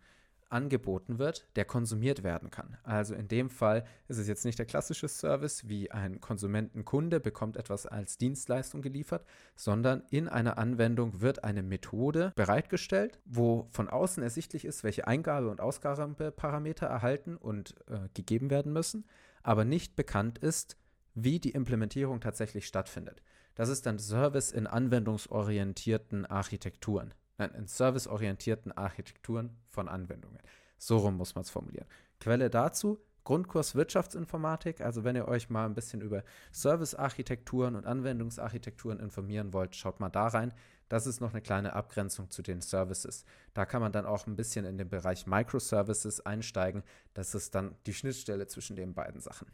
angeboten 0.53 1.19
wird, 1.19 1.47
der 1.57 1.65
konsumiert 1.65 2.23
werden 2.23 2.51
kann. 2.51 2.77
Also 2.83 3.15
in 3.15 3.29
dem 3.29 3.51
Fall 3.51 3.85
ist 4.09 4.19
es 4.19 4.29
jetzt 4.29 4.45
nicht 4.45 4.59
der 4.59 4.67
klassische 4.67 5.09
Service, 5.09 5.69
wie 5.69 5.91
ein 5.91 6.21
Konsumentenkunde 6.21 7.21
bekommt 7.21 7.57
etwas 7.57 7.87
als 7.87 8.19
Dienstleistung 8.19 8.83
geliefert, 8.83 9.25
sondern 9.57 10.03
in 10.11 10.29
einer 10.29 10.59
Anwendung 10.59 11.21
wird 11.21 11.45
eine 11.45 11.63
Methode 11.63 12.33
bereitgestellt, 12.37 13.21
wo 13.25 13.67
von 13.71 13.89
außen 13.89 14.23
ersichtlich 14.23 14.65
ist, 14.65 14.85
welche 14.85 15.07
Eingabe- 15.07 15.51
und 15.51 15.61
Ausgabeparameter 15.61 16.87
erhalten 16.87 17.37
und 17.37 17.75
äh, 17.89 18.09
gegeben 18.15 18.51
werden 18.51 18.73
müssen, 18.73 19.07
aber 19.43 19.65
nicht 19.65 19.97
bekannt 19.97 20.39
ist, 20.39 20.77
wie 21.15 21.41
die 21.41 21.51
Implementierung 21.51 22.21
tatsächlich 22.21 22.67
stattfindet. 22.67 23.23
Das 23.55 23.69
ist 23.69 23.85
dann 23.85 23.99
Service 23.99 24.51
in 24.51 24.67
anwendungsorientierten 24.67 26.25
Architekturen 26.25 27.13
in 27.39 27.67
serviceorientierten 27.67 28.73
Architekturen 28.73 29.57
von 29.69 29.89
Anwendungen. 29.89 30.39
So 30.79 30.99
rum 30.99 31.17
muss 31.17 31.35
man 31.35 31.43
es 31.43 31.51
formulieren. 31.51 31.87
Quelle 32.21 32.51
dazu, 32.51 33.01
Grundkurs 33.25 33.75
Wirtschaftsinformatik. 33.75 34.81
Also 34.81 35.05
wenn 35.05 35.17
ihr 35.17 35.29
euch 35.29 35.49
mal 35.49 35.67
ein 35.67 35.75
bisschen 35.75 36.01
über 36.01 36.25
Servicearchitekturen 36.51 37.77
und 37.77 37.87
Anwendungsarchitekturen 37.87 38.99
informieren 38.99 39.53
wollt, 39.53 39.77
schaut 39.77 40.01
mal 40.01 40.09
da 40.09 40.27
rein. 40.29 40.53
Das 40.89 41.07
ist 41.07 41.21
noch 41.21 41.31
eine 41.31 41.41
kleine 41.41 41.73
Abgrenzung 41.73 42.31
zu 42.31 42.43
den 42.43 42.61
Services. 42.61 43.25
Da 43.55 43.65
kann 43.65 43.81
man 43.81 43.93
dann 43.93 44.07
auch 44.07 44.27
ein 44.27 44.37
bisschen 44.37 44.65
in 44.65 44.77
den 44.77 44.89
Bereich 44.89 45.27
Microservices 45.27 46.27
einsteigen. 46.27 46.83
Das 47.15 47.35
ist 47.35 47.55
dann 47.55 47.77
die 47.87 47.95
Schnittstelle 47.95 48.47
zwischen 48.47 48.77
den 48.77 48.93
beiden 48.93 49.21
Sachen. 49.21 49.47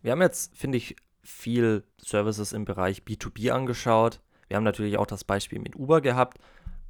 Wir 0.00 0.12
haben 0.12 0.22
jetzt, 0.22 0.56
finde 0.56 0.78
ich, 0.78 0.96
viel 1.22 1.84
Services 1.98 2.52
im 2.52 2.64
Bereich 2.64 3.02
B2B 3.02 3.50
angeschaut. 3.50 4.20
Wir 4.48 4.56
haben 4.56 4.64
natürlich 4.64 4.98
auch 4.98 5.06
das 5.06 5.24
Beispiel 5.24 5.58
mit 5.58 5.76
Uber 5.76 6.00
gehabt, 6.00 6.38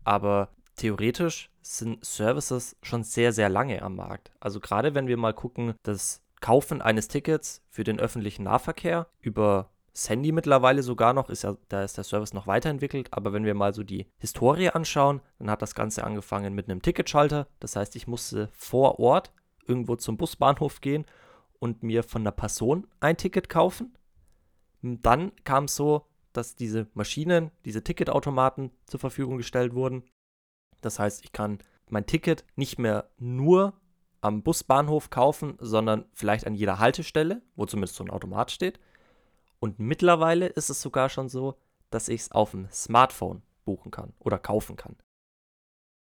aber 0.05 0.51
theoretisch 0.77 1.51
sind 1.63 2.05
Services 2.05 2.77
schon 2.83 3.05
sehr, 3.05 3.33
sehr 3.33 3.49
lange 3.49 3.83
am 3.83 3.97
Markt. 3.97 4.31
Also 4.41 4.61
gerade 4.61 4.95
wenn 4.95 5.07
wir 5.07 5.17
mal 5.17 5.35
gucken, 5.35 5.75
das 5.83 6.23
Kaufen 6.41 6.83
eines 6.83 7.09
Tickets 7.09 7.63
für 7.71 7.85
den 7.85 7.99
öffentlichen 7.99 8.45
Nahverkehr 8.45 9.07
über 9.21 9.71
das 9.95 10.11
Handy 10.11 10.33
mittlerweile 10.33 10.83
sogar 10.83 11.13
noch, 11.13 11.31
ist 11.31 11.45
ja, 11.45 11.57
da 11.69 11.85
ist 11.85 11.97
der 11.97 12.05
Service 12.05 12.35
noch 12.35 12.47
weiterentwickelt, 12.47 13.09
aber 13.13 13.33
wenn 13.33 13.45
wir 13.45 13.55
mal 13.55 13.73
so 13.73 13.85
die 13.85 14.07
Historie 14.19 14.69
anschauen, 14.69 15.23
dann 15.39 15.49
hat 15.51 15.63
das 15.63 15.75
Ganze 15.75 16.05
angefangen 16.05 16.53
mit 16.53 16.69
einem 16.69 16.83
Ticketschalter. 16.83 17.47
Das 17.61 17.77
heißt, 17.77 17.95
ich 17.97 18.09
musste 18.09 18.51
vor 18.53 18.99
Ort 18.99 19.33
irgendwo 19.67 19.97
zum 19.97 20.17
Busbahnhof 20.17 20.81
gehen 20.81 21.07
und 21.61 21.83
mir 21.83 22.03
von 22.03 22.23
einer 22.23 22.33
Person 22.33 22.89
ein 23.01 23.17
Ticket 23.17 23.49
kaufen. 23.49 23.97
Dann 24.83 25.33
kam 25.45 25.65
es 25.65 25.77
so, 25.77 26.05
dass 26.35 26.57
diese 26.57 26.89
Maschinen, 26.95 27.51
diese 27.65 27.83
Ticketautomaten 27.83 28.71
zur 28.87 29.01
Verfügung 29.01 29.39
gestellt 29.39 29.75
wurden. 29.75 30.05
Das 30.81 30.99
heißt, 30.99 31.25
ich 31.25 31.33
kann 31.33 31.59
mein 31.89 32.07
Ticket 32.07 32.45
nicht 32.57 32.79
mehr 32.79 33.11
nur 33.19 33.75
am 34.21 34.43
Busbahnhof 34.43 35.11
kaufen, 35.11 35.57
sondern 35.61 36.07
vielleicht 36.13 36.47
an 36.47 36.55
jeder 36.55 36.79
Haltestelle, 36.79 37.43
wo 37.57 37.67
zumindest 37.67 37.97
so 37.97 38.05
ein 38.05 38.11
Automat 38.11 38.51
steht. 38.51 38.81
Und 39.61 39.79
mittlerweile 39.79 40.47
ist 40.47 40.71
es 40.71 40.81
sogar 40.81 41.09
schon 41.09 41.29
so, 41.29 41.59
dass 41.91 42.09
ich 42.09 42.23
es 42.23 42.33
auf 42.33 42.51
dem 42.51 42.69
Smartphone 42.71 43.43
buchen 43.65 43.91
kann 43.91 44.13
oder 44.19 44.39
kaufen 44.39 44.77
kann. 44.77 44.97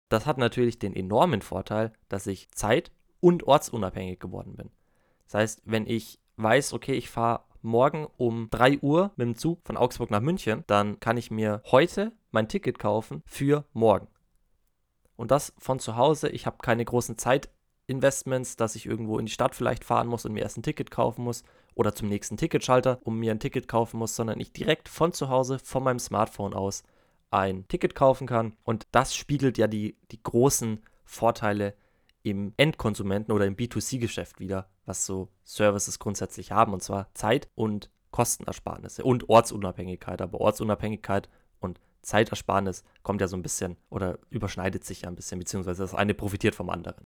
Das 0.09 0.27
hat 0.27 0.39
natürlich 0.39 0.79
den 0.79 0.95
enormen 0.95 1.43
Vorteil, 1.43 1.93
dass 2.09 2.27
ich 2.27 2.51
zeit- 2.53 2.93
und 3.21 3.45
ortsunabhängig 3.45 4.21
geworden 4.21 4.57
bin. 4.57 4.71
Das 5.25 5.35
heißt, 5.35 5.63
wenn 5.65 5.87
ich 5.87 6.21
weiß, 6.37 6.73
okay, 6.73 6.95
ich 6.95 7.09
fahre 7.09 7.45
morgen 7.63 8.07
um 8.17 8.49
3 8.51 8.81
Uhr 8.81 9.11
mit 9.17 9.27
dem 9.27 9.37
Zug 9.37 9.61
von 9.65 9.77
Augsburg 9.77 10.11
nach 10.11 10.21
München, 10.21 10.65
dann 10.67 11.01
kann 11.01 11.17
ich 11.17 11.31
mir 11.31 11.63
heute 11.71 12.13
mein 12.31 12.49
Ticket 12.49 12.79
kaufen 12.79 13.23
für 13.27 13.65
morgen. 13.73 14.09
Und 15.17 15.31
das 15.31 15.55
von 15.59 15.79
zu 15.79 15.97
Hause. 15.97 16.29
Ich 16.29 16.47
habe 16.47 16.59
keine 16.63 16.85
großen 16.85 17.17
Zeitinvestments, 17.19 18.57
dass 18.57 18.75
ich 18.75 18.87
irgendwo 18.87 19.19
in 19.19 19.27
die 19.27 19.33
Stadt 19.33 19.55
vielleicht 19.55 19.85
fahren 19.85 20.09
muss 20.09 20.25
und 20.25 20.33
mir 20.33 20.43
erst 20.43 20.59
ein 20.59 20.63
Ticket 20.63 20.91
kaufen 20.91 21.25
muss 21.25 21.45
oder 21.75 21.95
zum 21.95 22.09
nächsten 22.09 22.37
Ticketschalter, 22.37 22.99
um 23.05 23.19
mir 23.19 23.31
ein 23.31 23.41
Ticket 23.41 23.69
kaufen 23.69 23.99
muss, 23.99 24.17
sondern 24.17 24.41
ich 24.41 24.53
direkt 24.53 24.89
von 24.89 25.13
zu 25.13 25.29
Hause, 25.29 25.59
von 25.59 25.85
meinem 25.85 25.99
Smartphone 25.99 26.55
aus 26.55 26.83
ein 27.31 27.67
Ticket 27.69 27.95
kaufen 27.95 28.27
kann. 28.27 28.57
Und 28.65 28.87
das 28.93 29.15
spiegelt 29.15 29.59
ja 29.59 29.67
die, 29.67 29.97
die 30.11 30.23
großen 30.23 30.83
Vorteile 31.05 31.75
im 32.23 32.55
Endkonsumenten 32.57 33.33
oder 33.33 33.47
im 33.47 33.57
B2C-Geschäft 33.57 34.41
wieder, 34.41 34.69
was 34.85 35.07
so 35.07 35.29
Services 35.45 35.99
grundsätzlich 35.99 36.53
haben, 36.53 36.73
und 36.73 36.83
zwar 36.83 37.13
Zeit 37.15 37.49
und 37.55 37.91
Kostenersparnisse 38.11 39.05
und 39.05 39.29
Ortsunabhängigkeit. 39.29 40.23
Aber 40.23 40.41
Ortsunabhängigkeit 40.41 41.29
und 41.61 41.81
Zeitersparnis 42.03 42.85
kommt 43.03 43.21
ja 43.21 43.29
so 43.29 43.37
ein 43.37 43.43
bisschen 43.43 43.77
oder 43.91 44.19
überschneidet 44.31 44.85
sich 44.85 45.03
ja 45.03 45.09
ein 45.09 45.17
bisschen, 45.17 45.39
beziehungsweise 45.39 45.83
das 45.83 45.95
eine 45.95 46.15
profitiert 46.15 46.55
vom 46.55 46.71
anderen. 46.71 47.05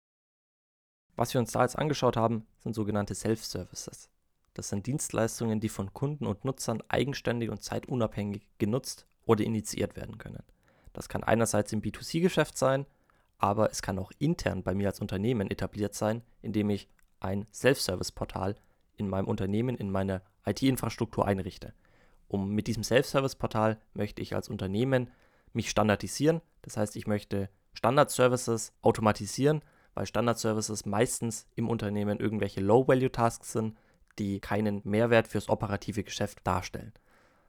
Was 1.16 1.35
wir 1.35 1.40
uns 1.40 1.53
da 1.53 1.62
jetzt 1.62 1.79
angeschaut 1.79 2.16
haben, 2.16 2.46
sind 2.59 2.75
sogenannte 2.75 3.14
Self-Services. 3.14 4.09
Das 4.55 4.68
sind 4.68 4.87
Dienstleistungen, 4.87 5.61
die 5.61 5.68
von 5.68 5.92
Kunden 5.92 6.27
und 6.27 6.44
Nutzern 6.44 6.83
eigenständig 6.88 7.51
und 7.51 7.62
zeitunabhängig 7.62 8.46
genutzt 8.59 9.07
oder 9.25 9.44
initiiert 9.44 9.96
werden 9.96 10.18
können. 10.18 10.42
Das 10.92 11.09
kann 11.09 11.25
einerseits 11.25 11.72
im 11.72 11.81
B2C-Geschäft 11.81 12.57
sein, 12.57 12.87
aber 13.42 13.72
es 13.72 13.83
kann 13.83 13.98
auch 13.98 14.12
intern 14.20 14.62
bei 14.62 14.72
mir 14.72 14.87
als 14.87 15.00
Unternehmen 15.00 15.50
etabliert 15.50 15.94
sein, 15.94 16.22
indem 16.42 16.70
ich 16.70 16.88
ein 17.18 17.46
Self-Service-Portal 17.52 18.55
in 18.96 19.09
meinem 19.09 19.26
Unternehmen, 19.26 19.76
in 19.76 19.90
meiner 19.90 20.22
IT-Infrastruktur 20.46 21.26
einrichte. 21.26 21.74
Um 22.28 22.55
mit 22.55 22.68
diesem 22.68 22.85
Self-Service-Portal 22.85 23.81
möchte 23.94 24.22
ich 24.22 24.37
als 24.37 24.48
Unternehmen 24.48 25.11
mich 25.52 25.70
standardisieren. 25.70 26.40
Das 26.62 26.76
heißt, 26.76 26.94
ich 26.94 27.09
möchte 27.09 27.48
Standard-Services 27.74 28.74
automatisieren, 28.81 29.61
weil 29.94 30.07
Standard-Services 30.07 30.87
meistens 30.87 31.48
im 31.57 31.68
Unternehmen 31.68 32.20
irgendwelche 32.20 32.61
Low-Value-Tasks 32.61 33.52
sind, 33.52 33.76
die 34.20 34.38
keinen 34.38 34.83
Mehrwert 34.85 35.26
fürs 35.26 35.48
operative 35.48 36.05
Geschäft 36.05 36.38
darstellen. 36.44 36.92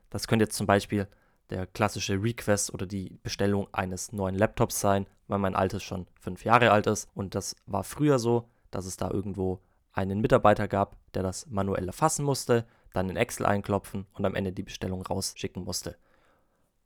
Das 0.10 0.28
könnte 0.28 0.46
jetzt 0.46 0.58
zum 0.58 0.66
Beispiel 0.66 1.08
der 1.54 1.68
klassische 1.68 2.22
Request 2.22 2.74
oder 2.74 2.88
die 2.88 3.20
Bestellung 3.22 3.68
eines 3.72 4.12
neuen 4.12 4.36
Laptops 4.36 4.80
sein, 4.80 5.06
weil 5.28 5.38
mein 5.38 5.56
altes 5.56 5.84
schon 5.84 6.08
fünf 6.20 6.44
Jahre 6.44 6.72
alt 6.72 6.88
ist. 6.88 7.08
Und 7.14 7.36
das 7.36 7.56
war 7.68 7.84
früher 7.84 8.18
so, 8.18 8.50
dass 8.72 8.86
es 8.86 8.98
da 8.98 9.12
irgendwo 9.12 9.60
einen 9.92 10.20
Mitarbeiter 10.20 10.68
gab, 10.68 10.98
der 11.14 11.22
das 11.22 11.46
manuell 11.48 11.86
erfassen 11.86 12.26
musste, 12.26 12.66
dann 12.92 13.08
in 13.10 13.18
Excel 13.18 13.46
einklopfen 13.46 14.08
und 14.14 14.26
am 14.26 14.34
Ende 14.34 14.52
die 14.52 14.64
Bestellung 14.64 15.04
rausschicken 15.04 15.64
musste. 15.64 15.96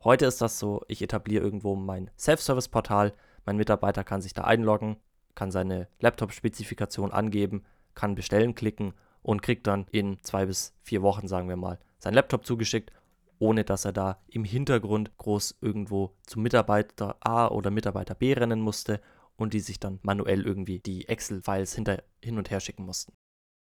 Heute 0.04 0.26
ist 0.26 0.42
das 0.42 0.60
so, 0.60 0.84
ich 0.90 1.02
etabliere 1.02 1.44
irgendwo 1.44 1.76
mein 1.76 2.12
Self-Service-Portal, 2.18 3.14
mein 3.46 3.56
Mitarbeiter 3.56 4.04
kann 4.04 4.22
sich 4.22 4.34
da 4.34 4.44
einloggen, 4.44 4.98
kann 5.34 5.50
seine 5.50 5.88
Laptop-Spezifikation 6.02 7.14
angeben, 7.14 7.64
kann 7.96 8.16
bestellen 8.16 8.54
klicken 8.54 8.94
und 9.22 9.42
kriegt 9.42 9.66
dann 9.66 9.86
in 9.92 10.22
zwei 10.24 10.46
bis 10.46 10.74
vier 10.82 11.02
Wochen, 11.02 11.30
sagen 11.30 11.48
wir 11.48 11.56
mal, 11.56 11.80
sein 12.00 12.14
Laptop 12.14 12.46
zugeschickt 12.46 12.92
ohne 13.40 13.64
dass 13.64 13.86
er 13.86 13.94
da 13.94 14.20
im 14.28 14.44
Hintergrund 14.44 15.16
groß 15.18 15.58
irgendwo 15.62 16.16
zu 16.26 16.40
Mitarbeiter 16.40 17.18
A 17.20 17.48
oder 17.48 17.72
Mitarbeiter 17.72 18.16
B 18.16 18.34
rennen 18.34 18.62
musste 18.62 19.02
und 19.36 19.54
die 19.54 19.60
sich 19.60 19.80
dann 19.80 20.00
manuell 20.02 20.46
irgendwie 20.46 20.80
die 20.80 21.08
Excel-Files 21.08 21.76
hin 21.76 22.38
und 22.38 22.50
her 22.50 22.60
schicken 22.60 22.86
mussten. 22.86 23.14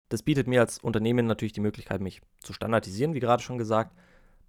Das 0.10 0.24
bietet 0.24 0.48
mir 0.48 0.62
als 0.62 0.78
Unternehmen 0.80 1.26
natürlich 1.26 1.54
die 1.54 1.62
Möglichkeit, 1.62 2.00
mich 2.00 2.22
zu 2.42 2.54
standardisieren, 2.54 3.14
wie 3.14 3.20
gerade 3.20 3.44
schon 3.44 3.58
gesagt, 3.58 3.98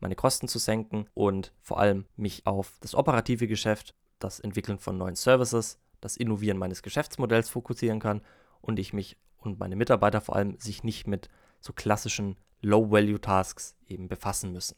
meine 0.00 0.14
Kosten 0.14 0.46
zu 0.46 0.58
senken 0.58 1.06
und 1.14 1.52
vor 1.60 1.80
allem 1.80 2.04
mich 2.16 2.46
auf 2.46 2.78
das 2.80 2.94
operative 2.94 3.48
Geschäft, 3.48 3.94
das 4.20 4.38
Entwickeln 4.38 4.78
von 4.78 4.96
neuen 4.96 5.16
Services, 5.16 5.78
das 6.00 6.16
Innovieren 6.16 6.58
meines 6.58 6.82
Geschäftsmodells 6.82 7.48
fokussieren 7.48 7.98
kann 7.98 8.22
und 8.60 8.78
ich 8.78 8.92
mich 8.92 9.16
und 9.38 9.58
meine 9.58 9.76
Mitarbeiter 9.76 10.20
vor 10.20 10.36
allem 10.36 10.58
sich 10.58 10.84
nicht 10.84 11.06
mit 11.06 11.28
so 11.60 11.72
klassischen 11.72 12.36
Low-Value-Tasks 12.60 13.76
eben 13.86 14.08
befassen 14.08 14.52
müssen. 14.52 14.76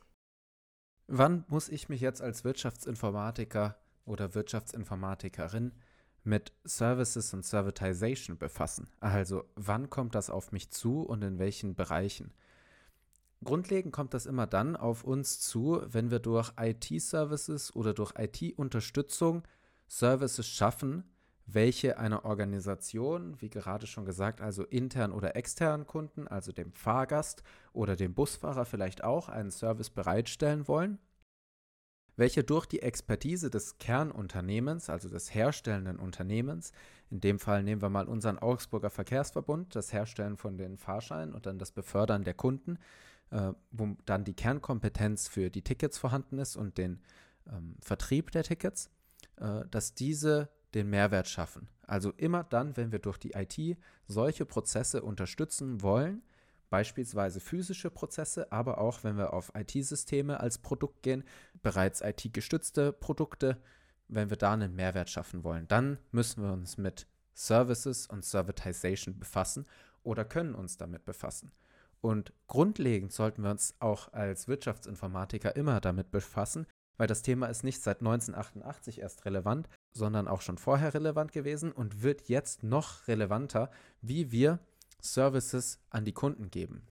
Wann 1.13 1.45
muss 1.49 1.69
ich 1.69 1.89
mich 1.89 2.01
jetzt 2.01 2.23
als 2.23 2.45
Wirtschaftsinformatiker 2.45 3.77
oder 4.05 4.37
Wirtschaftsinformatikerin 4.37 5.73
mit 6.23 6.53
Services 6.63 7.35
und 7.35 7.45
Servitization 7.45 8.39
befassen? 8.39 8.89
Also 9.01 9.43
wann 9.57 9.91
kommt 9.91 10.15
das 10.15 10.31
auf 10.31 10.53
mich 10.53 10.71
zu 10.71 11.03
und 11.03 11.23
in 11.23 11.41
welchen 11.41 11.75
Bereichen? 11.75 12.33
Grundlegend 13.43 13.93
kommt 13.93 14.15
das 14.15 14.25
immer 14.25 14.47
dann 14.47 14.77
auf 14.77 15.03
uns 15.03 15.41
zu, 15.41 15.83
wenn 15.85 16.13
wir 16.13 16.21
durch 16.21 16.53
IT-Services 16.57 17.75
oder 17.75 17.93
durch 17.93 18.13
IT-Unterstützung 18.17 19.43
Services 19.89 20.47
schaffen, 20.47 21.03
welche 21.55 21.99
einer 21.99 22.25
Organisation, 22.25 23.41
wie 23.41 23.51
gerade 23.51 23.87
schon 23.87 24.05
gesagt, 24.05 24.41
also 24.41 24.65
intern 24.65 25.13
oder 25.13 25.37
externen 25.37 25.87
Kunden, 25.87 26.29
also 26.29 26.53
dem 26.53 26.73
Fahrgast 26.73 27.43
oder 27.73 27.97
dem 27.97 28.15
Busfahrer 28.15 28.65
vielleicht 28.65 29.05
auch 29.05 29.29
einen 29.29 29.51
Service 29.51 29.91
bereitstellen 29.91 30.69
wollen, 30.69 30.99
welche 32.17 32.45
durch 32.45 32.67
die 32.67 32.83
Expertise 32.83 33.51
des 33.51 33.79
Kernunternehmens, 33.79 34.91
also 34.91 35.09
des 35.09 35.35
herstellenden 35.35 35.99
Unternehmens, 35.99 36.73
in 37.11 37.21
dem 37.21 37.39
Fall 37.39 37.63
nehmen 37.63 37.83
wir 37.83 37.89
mal 37.89 38.07
unseren 38.07 38.39
Augsburger 38.39 38.91
Verkehrsverbund, 38.91 39.75
das 39.75 39.93
Herstellen 39.93 40.37
von 40.37 40.59
den 40.59 40.77
Fahrscheinen 40.77 41.35
und 41.35 41.47
dann 41.47 41.59
das 41.59 41.73
Befördern 41.73 42.23
der 42.25 42.35
Kunden, 42.35 42.79
äh, 43.31 43.53
wo 43.71 43.97
dann 44.05 44.25
die 44.25 44.35
Kernkompetenz 44.35 45.29
für 45.29 45.51
die 45.51 45.63
Tickets 45.63 45.99
vorhanden 45.99 46.39
ist 46.39 46.57
und 46.57 46.79
den 46.79 47.01
ähm, 47.49 47.77
Vertrieb 47.81 48.31
der 48.33 48.45
Tickets, 48.45 48.91
äh, 49.37 49.63
dass 49.71 49.95
diese 49.95 50.51
den 50.75 50.91
Mehrwert 50.91 51.29
schaffen. 51.29 51.69
Also 51.87 52.13
immer 52.17 52.45
dann, 52.45 52.77
wenn 52.77 52.93
wir 52.93 52.99
durch 52.99 53.19
die 53.19 53.33
IT 53.33 53.79
solche 54.07 54.47
Prozesse 54.47 55.03
unterstützen 55.03 55.83
wollen, 55.83 56.23
beispielsweise 56.71 57.41
physische 57.41 57.91
Prozesse, 57.91 58.51
aber 58.53 58.79
auch 58.79 59.03
wenn 59.03 59.17
wir 59.17 59.33
auf 59.33 59.53
IT-Systeme 59.55 60.41
als 60.41 60.59
Produkt 60.59 61.03
gehen, 61.03 61.25
bereits 61.63 62.01
IT-gestützte 62.01 62.93
Produkte, 62.93 63.61
wenn 64.09 64.31
wir 64.31 64.37
da 64.37 64.53
einen 64.53 64.75
Mehrwert 64.75 65.11
schaffen 65.11 65.45
wollen, 65.45 65.67
dann 65.69 65.99
müssen 66.13 66.43
wir 66.43 66.53
uns 66.53 66.79
mit 66.79 67.07
Services 67.35 68.07
und 68.07 68.25
Servitization 68.25 69.19
befassen 69.19 69.67
oder 70.03 70.25
können 70.25 70.55
uns 70.55 70.77
damit 70.77 71.05
befassen. 71.05 71.53
Und 72.01 72.33
grundlegend 72.47 73.13
sollten 73.13 73.43
wir 73.43 73.51
uns 73.51 73.75
auch 73.79 74.13
als 74.13 74.49
Wirtschaftsinformatiker 74.49 75.55
immer 75.57 75.81
damit 75.81 76.11
befassen, 76.11 76.67
weil 76.97 77.07
das 77.07 77.23
Thema 77.23 77.47
ist 77.47 77.63
nicht 77.63 77.83
seit 77.83 78.01
1988 78.01 79.01
erst 79.01 79.25
relevant, 79.25 79.69
sondern 79.93 80.29
auch 80.29 80.41
schon 80.41 80.59
vorher 80.59 80.95
relevant 80.95 81.33
gewesen 81.33 81.73
und 81.73 82.03
wird 82.03 82.29
jetzt 82.29 82.63
noch 82.63 83.09
relevanter, 83.09 83.71
wie 84.01 84.31
wir 84.31 84.61
Services 85.01 85.81
an 85.91 86.05
die 86.05 86.13
Kunden 86.13 86.51
geben. 86.51 86.87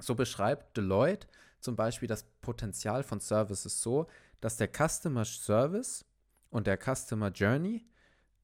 So 0.00 0.14
beschreibt 0.14 0.76
Deloitte 0.76 1.26
zum 1.60 1.76
Beispiel 1.76 2.08
das 2.08 2.24
Potenzial 2.42 3.02
von 3.02 3.20
Services 3.20 3.80
so, 3.80 4.06
dass 4.40 4.56
der 4.56 4.68
Customer 4.68 5.24
Service 5.24 6.04
und 6.50 6.66
der 6.66 6.78
Customer 6.78 7.30
Journey 7.30 7.86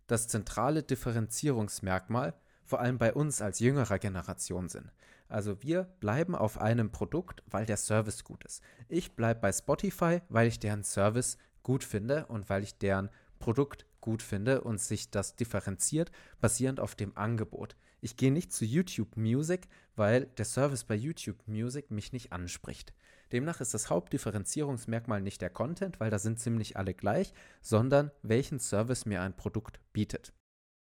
das 0.06 0.26
zentrale 0.26 0.82
Differenzierungsmerkmal 0.82 2.34
vor 2.64 2.80
allem 2.80 2.98
bei 2.98 3.12
uns 3.12 3.42
als 3.42 3.58
jüngerer 3.58 3.98
Generation 3.98 4.68
sind. 4.68 4.90
Also 5.28 5.62
wir 5.62 5.84
bleiben 6.00 6.34
auf 6.34 6.58
einem 6.58 6.90
Produkt, 6.90 7.42
weil 7.46 7.66
der 7.66 7.76
Service 7.76 8.24
gut 8.24 8.44
ist. 8.44 8.62
Ich 8.88 9.14
bleibe 9.14 9.40
bei 9.40 9.52
Spotify, 9.52 10.22
weil 10.28 10.48
ich 10.48 10.58
deren 10.58 10.82
Service 10.82 11.36
gut 11.62 11.84
finde 11.84 12.26
und 12.26 12.48
weil 12.48 12.62
ich 12.62 12.78
deren 12.78 13.10
Produkt 13.40 13.86
gut 14.00 14.22
finde 14.22 14.60
und 14.60 14.80
sich 14.80 15.10
das 15.10 15.34
differenziert, 15.34 16.12
basierend 16.40 16.78
auf 16.78 16.94
dem 16.94 17.16
Angebot. 17.16 17.76
Ich 18.00 18.16
gehe 18.16 18.30
nicht 18.30 18.52
zu 18.52 18.64
YouTube 18.64 19.16
Music, 19.16 19.68
weil 19.96 20.26
der 20.26 20.44
Service 20.44 20.84
bei 20.84 20.94
YouTube 20.94 21.46
Music 21.46 21.90
mich 21.90 22.12
nicht 22.12 22.32
anspricht. 22.32 22.94
Demnach 23.32 23.60
ist 23.60 23.74
das 23.74 23.90
Hauptdifferenzierungsmerkmal 23.90 25.20
nicht 25.20 25.40
der 25.40 25.50
Content, 25.50 26.00
weil 26.00 26.10
da 26.10 26.18
sind 26.18 26.40
ziemlich 26.40 26.76
alle 26.76 26.94
gleich, 26.94 27.32
sondern 27.60 28.10
welchen 28.22 28.58
Service 28.58 29.06
mir 29.06 29.22
ein 29.22 29.36
Produkt 29.36 29.80
bietet. 29.92 30.32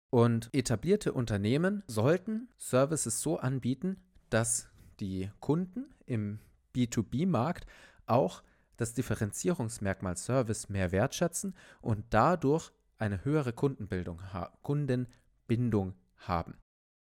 Und 0.10 0.50
etablierte 0.54 1.14
Unternehmen 1.14 1.84
sollten 1.88 2.50
Services 2.58 3.22
so 3.22 3.38
anbieten, 3.38 3.98
dass 4.30 4.70
die 5.00 5.30
Kunden 5.40 5.94
im 6.06 6.40
B2B-Markt 6.76 7.66
auch 8.06 8.44
das 8.78 8.94
Differenzierungsmerkmal 8.94 10.18
Service 10.18 10.70
mehr 10.70 10.92
wertschätzen 10.92 11.56
und 11.82 12.06
dadurch 12.10 12.72
eine 12.98 13.24
höhere 13.26 13.54
Kundenbildung, 13.54 14.22
Kundenbindung 14.62 15.96
haben. 16.18 16.58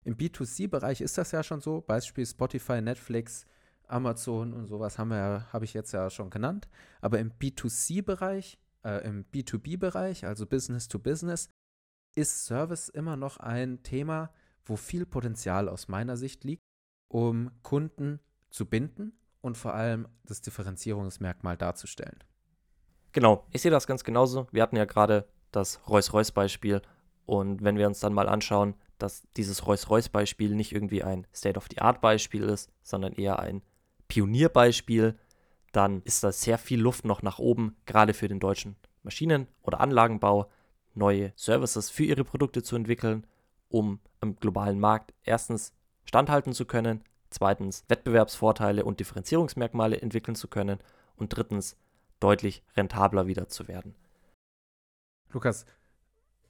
Im 0.04 0.18
B2C-Bereich 0.18 1.02
ist 1.02 1.18
das 1.18 1.32
ja 1.32 1.44
schon 1.44 1.62
so, 1.62 1.82
Beispiel 1.82 2.26
Spotify, 2.26 2.82
Netflix, 2.82 3.46
Amazon 3.88 4.54
und 4.54 4.68
sowas 4.68 4.98
haben 4.98 5.10
wir 5.10 5.48
habe 5.52 5.66
ich 5.66 5.74
jetzt 5.74 5.92
ja 5.92 6.10
schon 6.10 6.30
genannt. 6.30 6.70
Aber 7.02 7.20
im 7.20 7.32
B2C-Bereich, 7.34 8.58
äh, 8.84 9.06
im 9.06 9.26
B2B-Bereich, 9.26 10.26
also 10.26 10.46
Business 10.46 10.88
to 10.88 10.98
Business, 10.98 11.50
ist 12.16 12.46
Service 12.46 12.90
immer 12.90 13.16
noch 13.16 13.38
ein 13.38 13.84
Thema, 13.84 14.34
wo 14.66 14.76
viel 14.76 15.06
Potenzial 15.06 15.70
aus 15.70 15.88
meiner 15.88 16.18
Sicht 16.18 16.44
liegt, 16.44 16.64
um 17.10 17.52
Kunden 17.64 18.20
zu 18.50 18.66
binden 18.66 19.14
und 19.42 19.58
vor 19.58 19.74
allem 19.74 20.08
das 20.26 20.42
Differenzierungsmerkmal 20.42 21.58
darzustellen. 21.58 22.24
Genau, 23.12 23.46
ich 23.52 23.62
sehe 23.62 23.72
das 23.72 23.88
ganz 23.88 24.04
genauso. 24.04 24.48
Wir 24.52 24.62
hatten 24.64 24.78
ja 24.78 24.86
gerade 24.86 25.28
das 25.52 25.82
Rolls-Royce-Beispiel 25.88 26.82
und 27.26 27.64
wenn 27.64 27.78
wir 27.78 27.88
uns 27.88 28.00
dann 28.00 28.14
mal 28.14 28.30
anschauen, 28.30 28.76
dass 28.98 29.24
dieses 29.36 29.66
Rolls-Royce-Beispiel 29.66 30.56
nicht 30.56 30.72
irgendwie 30.72 31.04
ein 31.04 31.28
State-of-the-Art-Beispiel 31.34 32.44
ist, 32.44 32.72
sondern 32.84 33.14
eher 33.14 33.40
ein 33.40 33.62
Pionierbeispiel, 34.08 35.18
dann 35.72 36.02
ist 36.04 36.24
da 36.24 36.32
sehr 36.32 36.58
viel 36.58 36.80
Luft 36.80 37.06
noch 37.06 37.22
nach 37.22 37.40
oben, 37.40 37.76
gerade 37.86 38.14
für 38.14 38.28
den 38.28 38.40
deutschen 38.40 38.76
Maschinen- 39.04 39.48
oder 39.62 39.80
Anlagenbau, 39.80 40.50
neue 40.94 41.34
Services 41.36 41.90
für 41.90 42.04
ihre 42.04 42.24
Produkte 42.24 42.64
zu 42.64 42.76
entwickeln, 42.76 43.26
um 43.70 44.00
am 44.20 44.36
globalen 44.36 44.80
Markt 44.80 45.14
erstens 45.24 45.74
standhalten 46.04 46.54
zu 46.54 46.66
können, 46.66 47.04
zweitens 47.32 47.84
Wettbewerbsvorteile 47.88 48.86
und 48.86 49.00
Differenzierungsmerkmale 49.00 50.02
entwickeln 50.02 50.36
zu 50.36 50.48
können 50.48 50.80
und 51.16 51.30
drittens 51.30 51.78
deutlich 52.20 52.64
rentabler 52.78 53.28
wieder 53.28 53.48
zu 53.48 53.68
werden. 53.68 53.96
Lukas, 55.32 55.66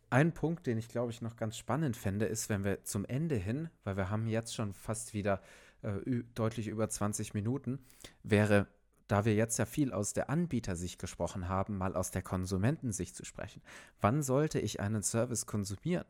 ein 0.10 0.34
Punkt, 0.34 0.68
den 0.68 0.78
ich 0.78 0.90
glaube 0.90 1.12
ich 1.12 1.22
noch 1.22 1.38
ganz 1.38 1.58
spannend 1.58 1.96
fände, 1.96 2.26
ist, 2.26 2.50
wenn 2.50 2.64
wir 2.64 2.84
zum 2.84 3.06
Ende 3.06 3.36
hin, 3.36 3.70
weil 3.84 3.96
wir 3.96 4.10
haben 4.10 4.28
jetzt 4.28 4.54
schon 4.54 4.74
fast 4.74 5.14
wieder 5.14 5.42
äh, 5.84 6.24
deutlich 6.36 6.68
über 6.68 6.90
20 6.90 7.34
Minuten, 7.34 7.80
wäre, 8.24 8.68
da 9.08 9.24
wir 9.24 9.36
jetzt 9.36 9.58
ja 9.58 9.66
viel 9.66 9.94
aus 9.94 10.14
der 10.14 10.30
Anbietersicht 10.30 11.00
gesprochen 11.00 11.48
haben, 11.48 11.78
mal 11.78 11.96
aus 11.96 12.12
der 12.12 12.22
Konsumentensicht 12.22 13.16
zu 13.16 13.24
sprechen. 13.24 13.62
Wann 14.02 14.22
sollte 14.22 14.60
ich 14.60 14.80
einen 14.80 15.04
Service 15.04 15.46
konsumieren? 15.46 16.06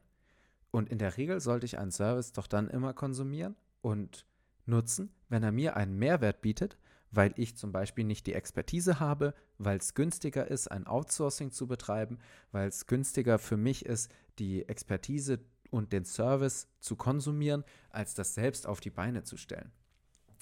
Und 0.72 0.90
in 0.90 0.98
der 0.98 1.18
Regel 1.18 1.40
sollte 1.40 1.66
ich 1.66 1.78
einen 1.78 1.92
Service 1.92 2.32
doch 2.32 2.48
dann 2.48 2.70
immer 2.70 2.94
konsumieren 2.94 3.56
und 3.82 4.26
nutzen, 4.72 5.14
wenn 5.30 5.44
er 5.44 5.52
mir 5.52 5.76
einen 5.76 6.00
Mehrwert 6.00 6.42
bietet, 6.42 6.78
weil 7.12 7.34
ich 7.36 7.56
zum 7.56 7.72
Beispiel 7.72 8.06
nicht 8.06 8.26
die 8.26 8.34
Expertise 8.34 9.00
habe, 9.00 9.36
weil 9.60 9.78
es 9.78 9.94
günstiger 9.94 10.48
ist, 10.48 10.72
ein 10.72 10.88
Outsourcing 10.88 11.52
zu 11.52 11.68
betreiben, 11.68 12.18
weil 12.52 12.68
es 12.68 12.88
günstiger 12.88 13.38
für 13.38 13.58
mich 13.58 13.86
ist, 13.86 14.12
die 14.40 14.68
Expertise 14.68 15.40
und 15.70 15.94
den 15.94 16.06
Service 16.06 16.68
zu 16.80 16.96
konsumieren, 16.96 17.64
als 17.92 18.16
das 18.16 18.34
selbst 18.34 18.66
auf 18.66 18.80
die 18.80 18.90
Beine 18.90 19.24
zu 19.24 19.38
stellen. 19.38 19.72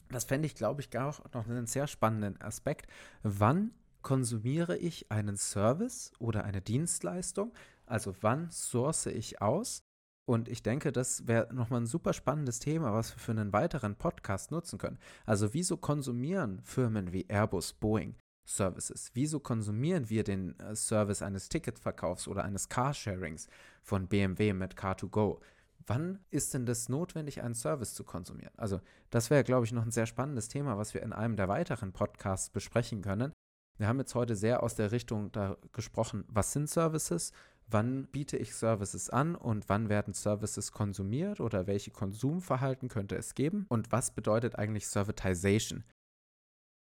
Das 0.09 0.23
fände 0.23 0.45
ich, 0.45 0.55
glaube 0.55 0.81
ich, 0.81 0.97
auch 0.97 1.19
noch 1.33 1.47
einen 1.47 1.67
sehr 1.67 1.87
spannenden 1.87 2.39
Aspekt. 2.41 2.89
Wann 3.21 3.71
konsumiere 4.01 4.77
ich 4.77 5.11
einen 5.11 5.37
Service 5.37 6.13
oder 6.19 6.45
eine 6.45 6.61
Dienstleistung? 6.61 7.53
Also 7.85 8.15
wann 8.21 8.49
source 8.51 9.07
ich 9.07 9.41
aus? 9.41 9.83
Und 10.29 10.47
ich 10.47 10.61
denke, 10.61 10.91
das 10.91 11.25
wäre 11.25 11.51
nochmal 11.51 11.81
ein 11.81 11.87
super 11.87 12.13
spannendes 12.13 12.59
Thema, 12.59 12.93
was 12.93 13.15
wir 13.15 13.19
für 13.19 13.31
einen 13.31 13.51
weiteren 13.51 13.95
Podcast 13.95 14.51
nutzen 14.51 14.77
können. 14.77 14.99
Also 15.25 15.55
wieso 15.55 15.75
konsumieren 15.75 16.61
Firmen 16.61 17.11
wie 17.11 17.25
Airbus, 17.27 17.73
Boeing 17.73 18.15
Services? 18.45 19.09
Wieso 19.15 19.39
konsumieren 19.39 20.07
wir 20.11 20.23
den 20.23 20.59
äh, 20.59 20.75
Service 20.75 21.23
eines 21.23 21.49
Ticketverkaufs 21.49 22.27
oder 22.27 22.43
eines 22.43 22.69
Carsharings 22.69 23.47
von 23.81 24.07
BMW 24.07 24.53
mit 24.53 24.75
Car2Go? 24.75 25.39
Wann 25.87 26.19
ist 26.29 26.53
denn 26.53 26.67
das 26.67 26.89
notwendig, 26.89 27.41
einen 27.41 27.55
Service 27.55 27.95
zu 27.95 28.03
konsumieren? 28.03 28.53
Also 28.55 28.81
das 29.09 29.31
wäre, 29.31 29.43
glaube 29.43 29.65
ich, 29.65 29.71
noch 29.71 29.83
ein 29.83 29.89
sehr 29.89 30.05
spannendes 30.05 30.47
Thema, 30.47 30.77
was 30.77 30.93
wir 30.93 31.01
in 31.01 31.11
einem 31.11 31.37
der 31.37 31.47
weiteren 31.47 31.91
Podcasts 31.91 32.51
besprechen 32.51 33.01
können. 33.01 33.33
Wir 33.79 33.87
haben 33.87 33.97
jetzt 33.97 34.13
heute 34.13 34.35
sehr 34.35 34.61
aus 34.61 34.75
der 34.75 34.91
Richtung 34.91 35.31
da 35.31 35.57
gesprochen, 35.71 36.23
was 36.27 36.53
sind 36.53 36.69
Services, 36.69 37.31
wann 37.71 38.07
biete 38.07 38.37
ich 38.37 38.55
Services 38.55 39.09
an 39.09 39.35
und 39.35 39.69
wann 39.69 39.89
werden 39.89 40.13
Services 40.13 40.71
konsumiert 40.71 41.39
oder 41.39 41.67
welche 41.67 41.91
Konsumverhalten 41.91 42.89
könnte 42.89 43.15
es 43.15 43.35
geben 43.35 43.65
und 43.69 43.91
was 43.91 44.11
bedeutet 44.11 44.55
eigentlich 44.57 44.87
Servitization. 44.87 45.83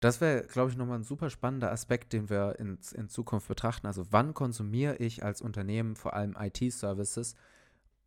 Das 0.01 0.21
wäre, 0.21 0.43
glaube 0.49 0.71
ich, 0.71 0.77
nochmal 0.77 0.99
ein 0.99 1.05
super 1.05 1.31
spannender 1.31 1.71
Aspekt, 1.71 2.13
den 2.13 2.29
wir 2.29 2.59
in, 2.59 2.79
in 2.95 3.09
Zukunft 3.09 3.47
betrachten. 3.47 3.87
Also 3.87 4.05
wann 4.11 4.35
konsumiere 4.35 4.97
ich 4.97 5.23
als 5.23 5.41
Unternehmen 5.41 5.95
vor 5.95 6.15
allem 6.15 6.37
IT-Services, 6.37 7.37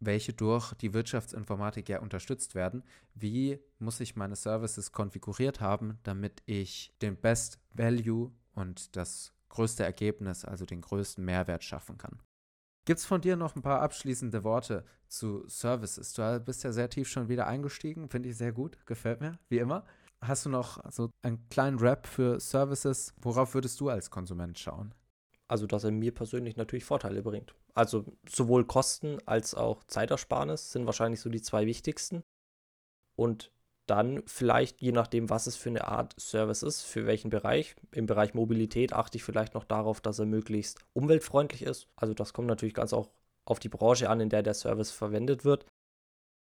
welche 0.02 0.34
durch 0.34 0.74
die 0.74 0.94
Wirtschaftsinformatik 0.94 1.88
ja 1.88 2.02
unterstützt 2.02 2.54
werden? 2.54 2.84
Wie 3.14 3.60
muss 3.80 4.02
ich 4.02 4.18
meine 4.18 4.36
Services 4.36 4.92
konfiguriert 4.92 5.62
haben, 5.62 6.00
damit 6.04 6.44
ich 6.46 6.94
den 7.02 7.16
Best 7.16 7.60
Value 7.74 8.32
und 8.54 8.98
das 8.98 9.32
größte 9.48 9.86
Ergebnis, 9.86 10.44
also 10.44 10.66
den 10.66 10.82
größten 10.82 11.24
Mehrwert 11.24 11.64
schaffen 11.64 11.98
kann? 11.98 12.20
Gibt 12.86 13.00
es 13.00 13.06
von 13.06 13.20
dir 13.20 13.36
noch 13.36 13.56
ein 13.56 13.64
paar 13.64 13.82
abschließende 13.82 14.44
Worte 14.44 14.86
zu 15.08 15.44
Services? 15.48 16.14
Du 16.14 16.40
bist 16.40 16.64
ja 16.64 16.72
sehr 16.72 16.90
tief 16.90 17.10
schon 17.10 17.30
wieder 17.30 17.48
eingestiegen, 17.48 18.10
finde 18.10 18.30
ich 18.30 18.38
sehr 18.38 18.52
gut, 18.52 18.86
gefällt 18.86 19.22
mir, 19.22 19.40
wie 19.50 19.58
immer. 19.58 19.86
Hast 20.22 20.46
du 20.46 20.50
noch 20.50 20.80
so 20.92 21.10
einen 21.24 21.50
kleinen 21.50 21.80
Rap 21.80 22.06
für 22.06 22.40
Services? 22.40 23.14
Worauf 23.22 23.56
würdest 23.56 23.80
du 23.80 23.90
als 23.90 24.12
Konsument 24.12 24.58
schauen? 24.58 24.94
Also, 25.48 25.68
dass 25.68 25.84
er 25.84 25.92
mir 25.92 26.14
persönlich 26.14 26.58
natürlich 26.58 26.86
Vorteile 26.86 27.22
bringt. 27.22 27.56
Also 27.74 28.06
sowohl 28.28 28.66
Kosten 28.66 29.18
als 29.26 29.54
auch 29.54 29.84
Zeitersparnis 29.84 30.72
sind 30.72 30.86
wahrscheinlich 30.86 31.20
so 31.20 31.30
die 31.30 31.42
zwei 31.42 31.66
wichtigsten. 31.66 32.24
Und 33.16 33.52
dann 33.86 34.24
vielleicht, 34.26 34.82
je 34.82 34.92
nachdem, 34.92 35.30
was 35.30 35.48
es 35.48 35.56
für 35.56 35.70
eine 35.70 35.88
Art 35.88 36.16
Service 36.20 36.64
ist, 36.64 36.82
für 36.82 37.06
welchen 37.06 37.30
Bereich. 37.30 37.76
Im 37.92 38.06
Bereich 38.06 38.34
Mobilität 38.34 38.94
achte 38.94 39.18
ich 39.18 39.24
vielleicht 39.24 39.54
noch 39.54 39.64
darauf, 39.64 40.02
dass 40.02 40.20
er 40.20 40.26
möglichst 40.26 40.80
umweltfreundlich 40.94 41.62
ist. 41.62 41.88
Also 41.96 42.14
das 42.14 42.34
kommt 42.34 42.48
natürlich 42.48 42.74
ganz 42.74 42.94
auch 42.94 43.10
auf 43.46 43.60
die 43.60 43.70
Branche 43.70 44.10
an, 44.10 44.20
in 44.20 44.30
der 44.30 44.44
der 44.44 44.56
Service 44.56 44.92
verwendet 44.92 45.46
wird. 45.46 45.66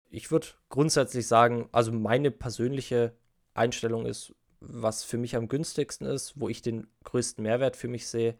Ich 0.10 0.30
würde 0.30 0.48
grundsätzlich 0.70 1.26
sagen, 1.26 1.70
also 1.72 1.94
meine 1.94 2.32
persönliche 2.32 3.15
Einstellung 3.54 4.06
ist, 4.06 4.36
was 4.60 5.04
für 5.04 5.17
mich 5.17 5.36
am 5.36 5.48
günstigsten 5.48 6.06
ist, 6.06 6.39
wo 6.39 6.50
ich 6.50 6.62
den 6.62 6.88
größten 7.06 7.41
Mehrwert 7.41 7.78
für 7.78 7.88
mich 7.88 8.08
sehe 8.08 8.38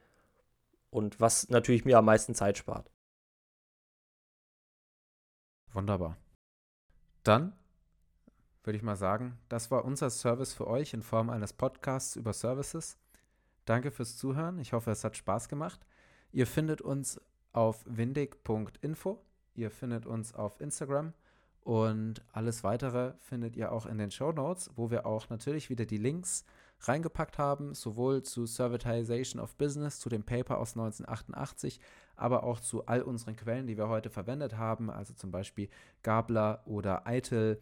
und 0.90 1.20
was 1.20 1.50
natürlich 1.50 1.86
mir 1.86 1.98
am 1.98 2.06
meisten 2.06 2.36
Zeit 2.36 2.58
spart. 2.58 2.92
Wunderbar. 5.74 6.18
Dann 7.24 7.54
würde 8.64 8.78
ich 8.78 8.84
mal 8.84 8.96
sagen, 8.96 9.38
das 9.50 9.72
war 9.72 9.86
unser 9.86 10.10
Service 10.10 10.54
für 10.54 10.68
euch 10.68 10.94
in 10.94 11.02
Form 11.02 11.30
eines 11.30 11.54
Podcasts 11.54 12.16
über 12.16 12.34
Services. 12.34 12.98
Danke 13.66 13.92
fürs 13.92 14.18
Zuhören. 14.18 14.60
Ich 14.60 14.74
hoffe, 14.74 14.92
es 14.92 15.04
hat 15.04 15.18
Spaß 15.18 15.50
gemacht. 15.50 15.86
Ihr 16.32 16.48
findet 16.48 16.82
uns 16.82 17.20
auf 17.54 17.84
windig.info. 17.86 19.24
Ihr 19.54 19.72
findet 19.72 20.06
uns 20.06 20.34
auf 20.34 20.62
Instagram 20.62 21.14
und 21.64 22.24
alles 22.32 22.64
weitere 22.64 23.14
findet 23.20 23.56
ihr 23.56 23.72
auch 23.72 23.86
in 23.86 23.98
den 23.98 24.12
Show 24.12 24.32
Notes, 24.32 24.72
wo 24.76 24.90
wir 24.90 25.06
auch 25.06 25.30
natürlich 25.30 25.70
wieder 25.70 25.86
die 25.86 25.98
Links 25.98 26.44
reingepackt 26.82 27.38
haben, 27.38 27.76
sowohl 27.76 28.24
zu 28.24 28.48
Servitization 28.48 29.40
of 29.40 29.56
Business, 29.56 30.00
zu 30.00 30.10
dem 30.10 30.24
Paper 30.24 30.58
aus 30.58 30.72
1988, 30.72 31.80
aber 32.16 32.44
auch 32.44 32.60
zu 32.60 32.88
all 32.88 33.04
unseren 33.04 33.36
Quellen, 33.36 33.68
die 33.68 33.78
wir 33.78 33.90
heute 33.90 34.10
verwendet 34.10 34.58
haben, 34.58 34.90
also 34.90 35.14
zum 35.14 35.32
Beispiel 35.32 35.70
Gabler 36.02 36.64
oder 36.66 37.06
Eitel. 37.06 37.62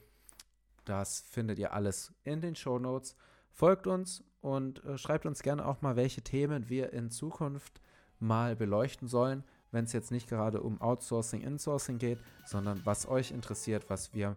Das 0.89 1.21
findet 1.21 1.59
ihr 1.59 1.73
alles 1.73 2.13
in 2.23 2.41
den 2.41 2.55
Show 2.55 2.79
Notes. 2.79 3.15
Folgt 3.51 3.87
uns 3.87 4.23
und 4.41 4.83
äh, 4.83 4.97
schreibt 4.97 5.25
uns 5.25 5.41
gerne 5.43 5.65
auch 5.65 5.81
mal, 5.81 5.95
welche 5.95 6.21
Themen 6.21 6.69
wir 6.69 6.93
in 6.93 7.09
Zukunft 7.11 7.81
mal 8.19 8.55
beleuchten 8.55 9.07
sollen 9.07 9.43
wenn 9.71 9.85
es 9.85 9.93
jetzt 9.93 10.11
nicht 10.11 10.27
gerade 10.27 10.61
um 10.61 10.81
Outsourcing, 10.81 11.41
Insourcing 11.41 11.97
geht, 11.97 12.19
sondern 12.45 12.81
was 12.85 13.07
euch 13.07 13.31
interessiert, 13.31 13.89
was 13.89 14.13
wir 14.13 14.35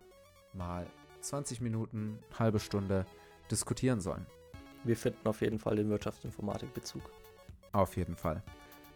mal 0.52 0.86
20 1.20 1.60
Minuten, 1.60 2.18
halbe 2.38 2.60
Stunde 2.60 3.06
diskutieren 3.50 4.00
sollen. 4.00 4.26
Wir 4.84 4.96
finden 4.96 5.26
auf 5.26 5.40
jeden 5.40 5.58
Fall 5.58 5.76
den 5.76 5.88
Wirtschaftsinformatik-Bezug. 5.88 7.02
Auf 7.72 7.96
jeden 7.96 8.16
Fall. 8.16 8.42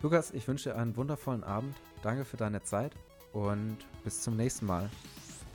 Lukas, 0.03 0.33
ich 0.33 0.47
wünsche 0.47 0.71
dir 0.71 0.77
einen 0.77 0.97
wundervollen 0.97 1.45
Abend. 1.45 1.77
Danke 2.03 2.25
für 2.25 2.37
deine 2.37 2.62
Zeit 2.62 2.95
und 3.33 3.79
bis 4.05 4.21
zum 4.21 4.37
nächsten 4.37 4.66
Mal. 4.66 4.90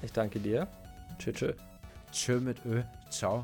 Ich 0.01 0.11
danke 0.11 0.39
dir. 0.39 0.67
Tschö, 1.19 1.31
tschö. 1.31 1.53
tømmet 2.11 2.57
ø 2.65 2.81
tag 3.11 3.43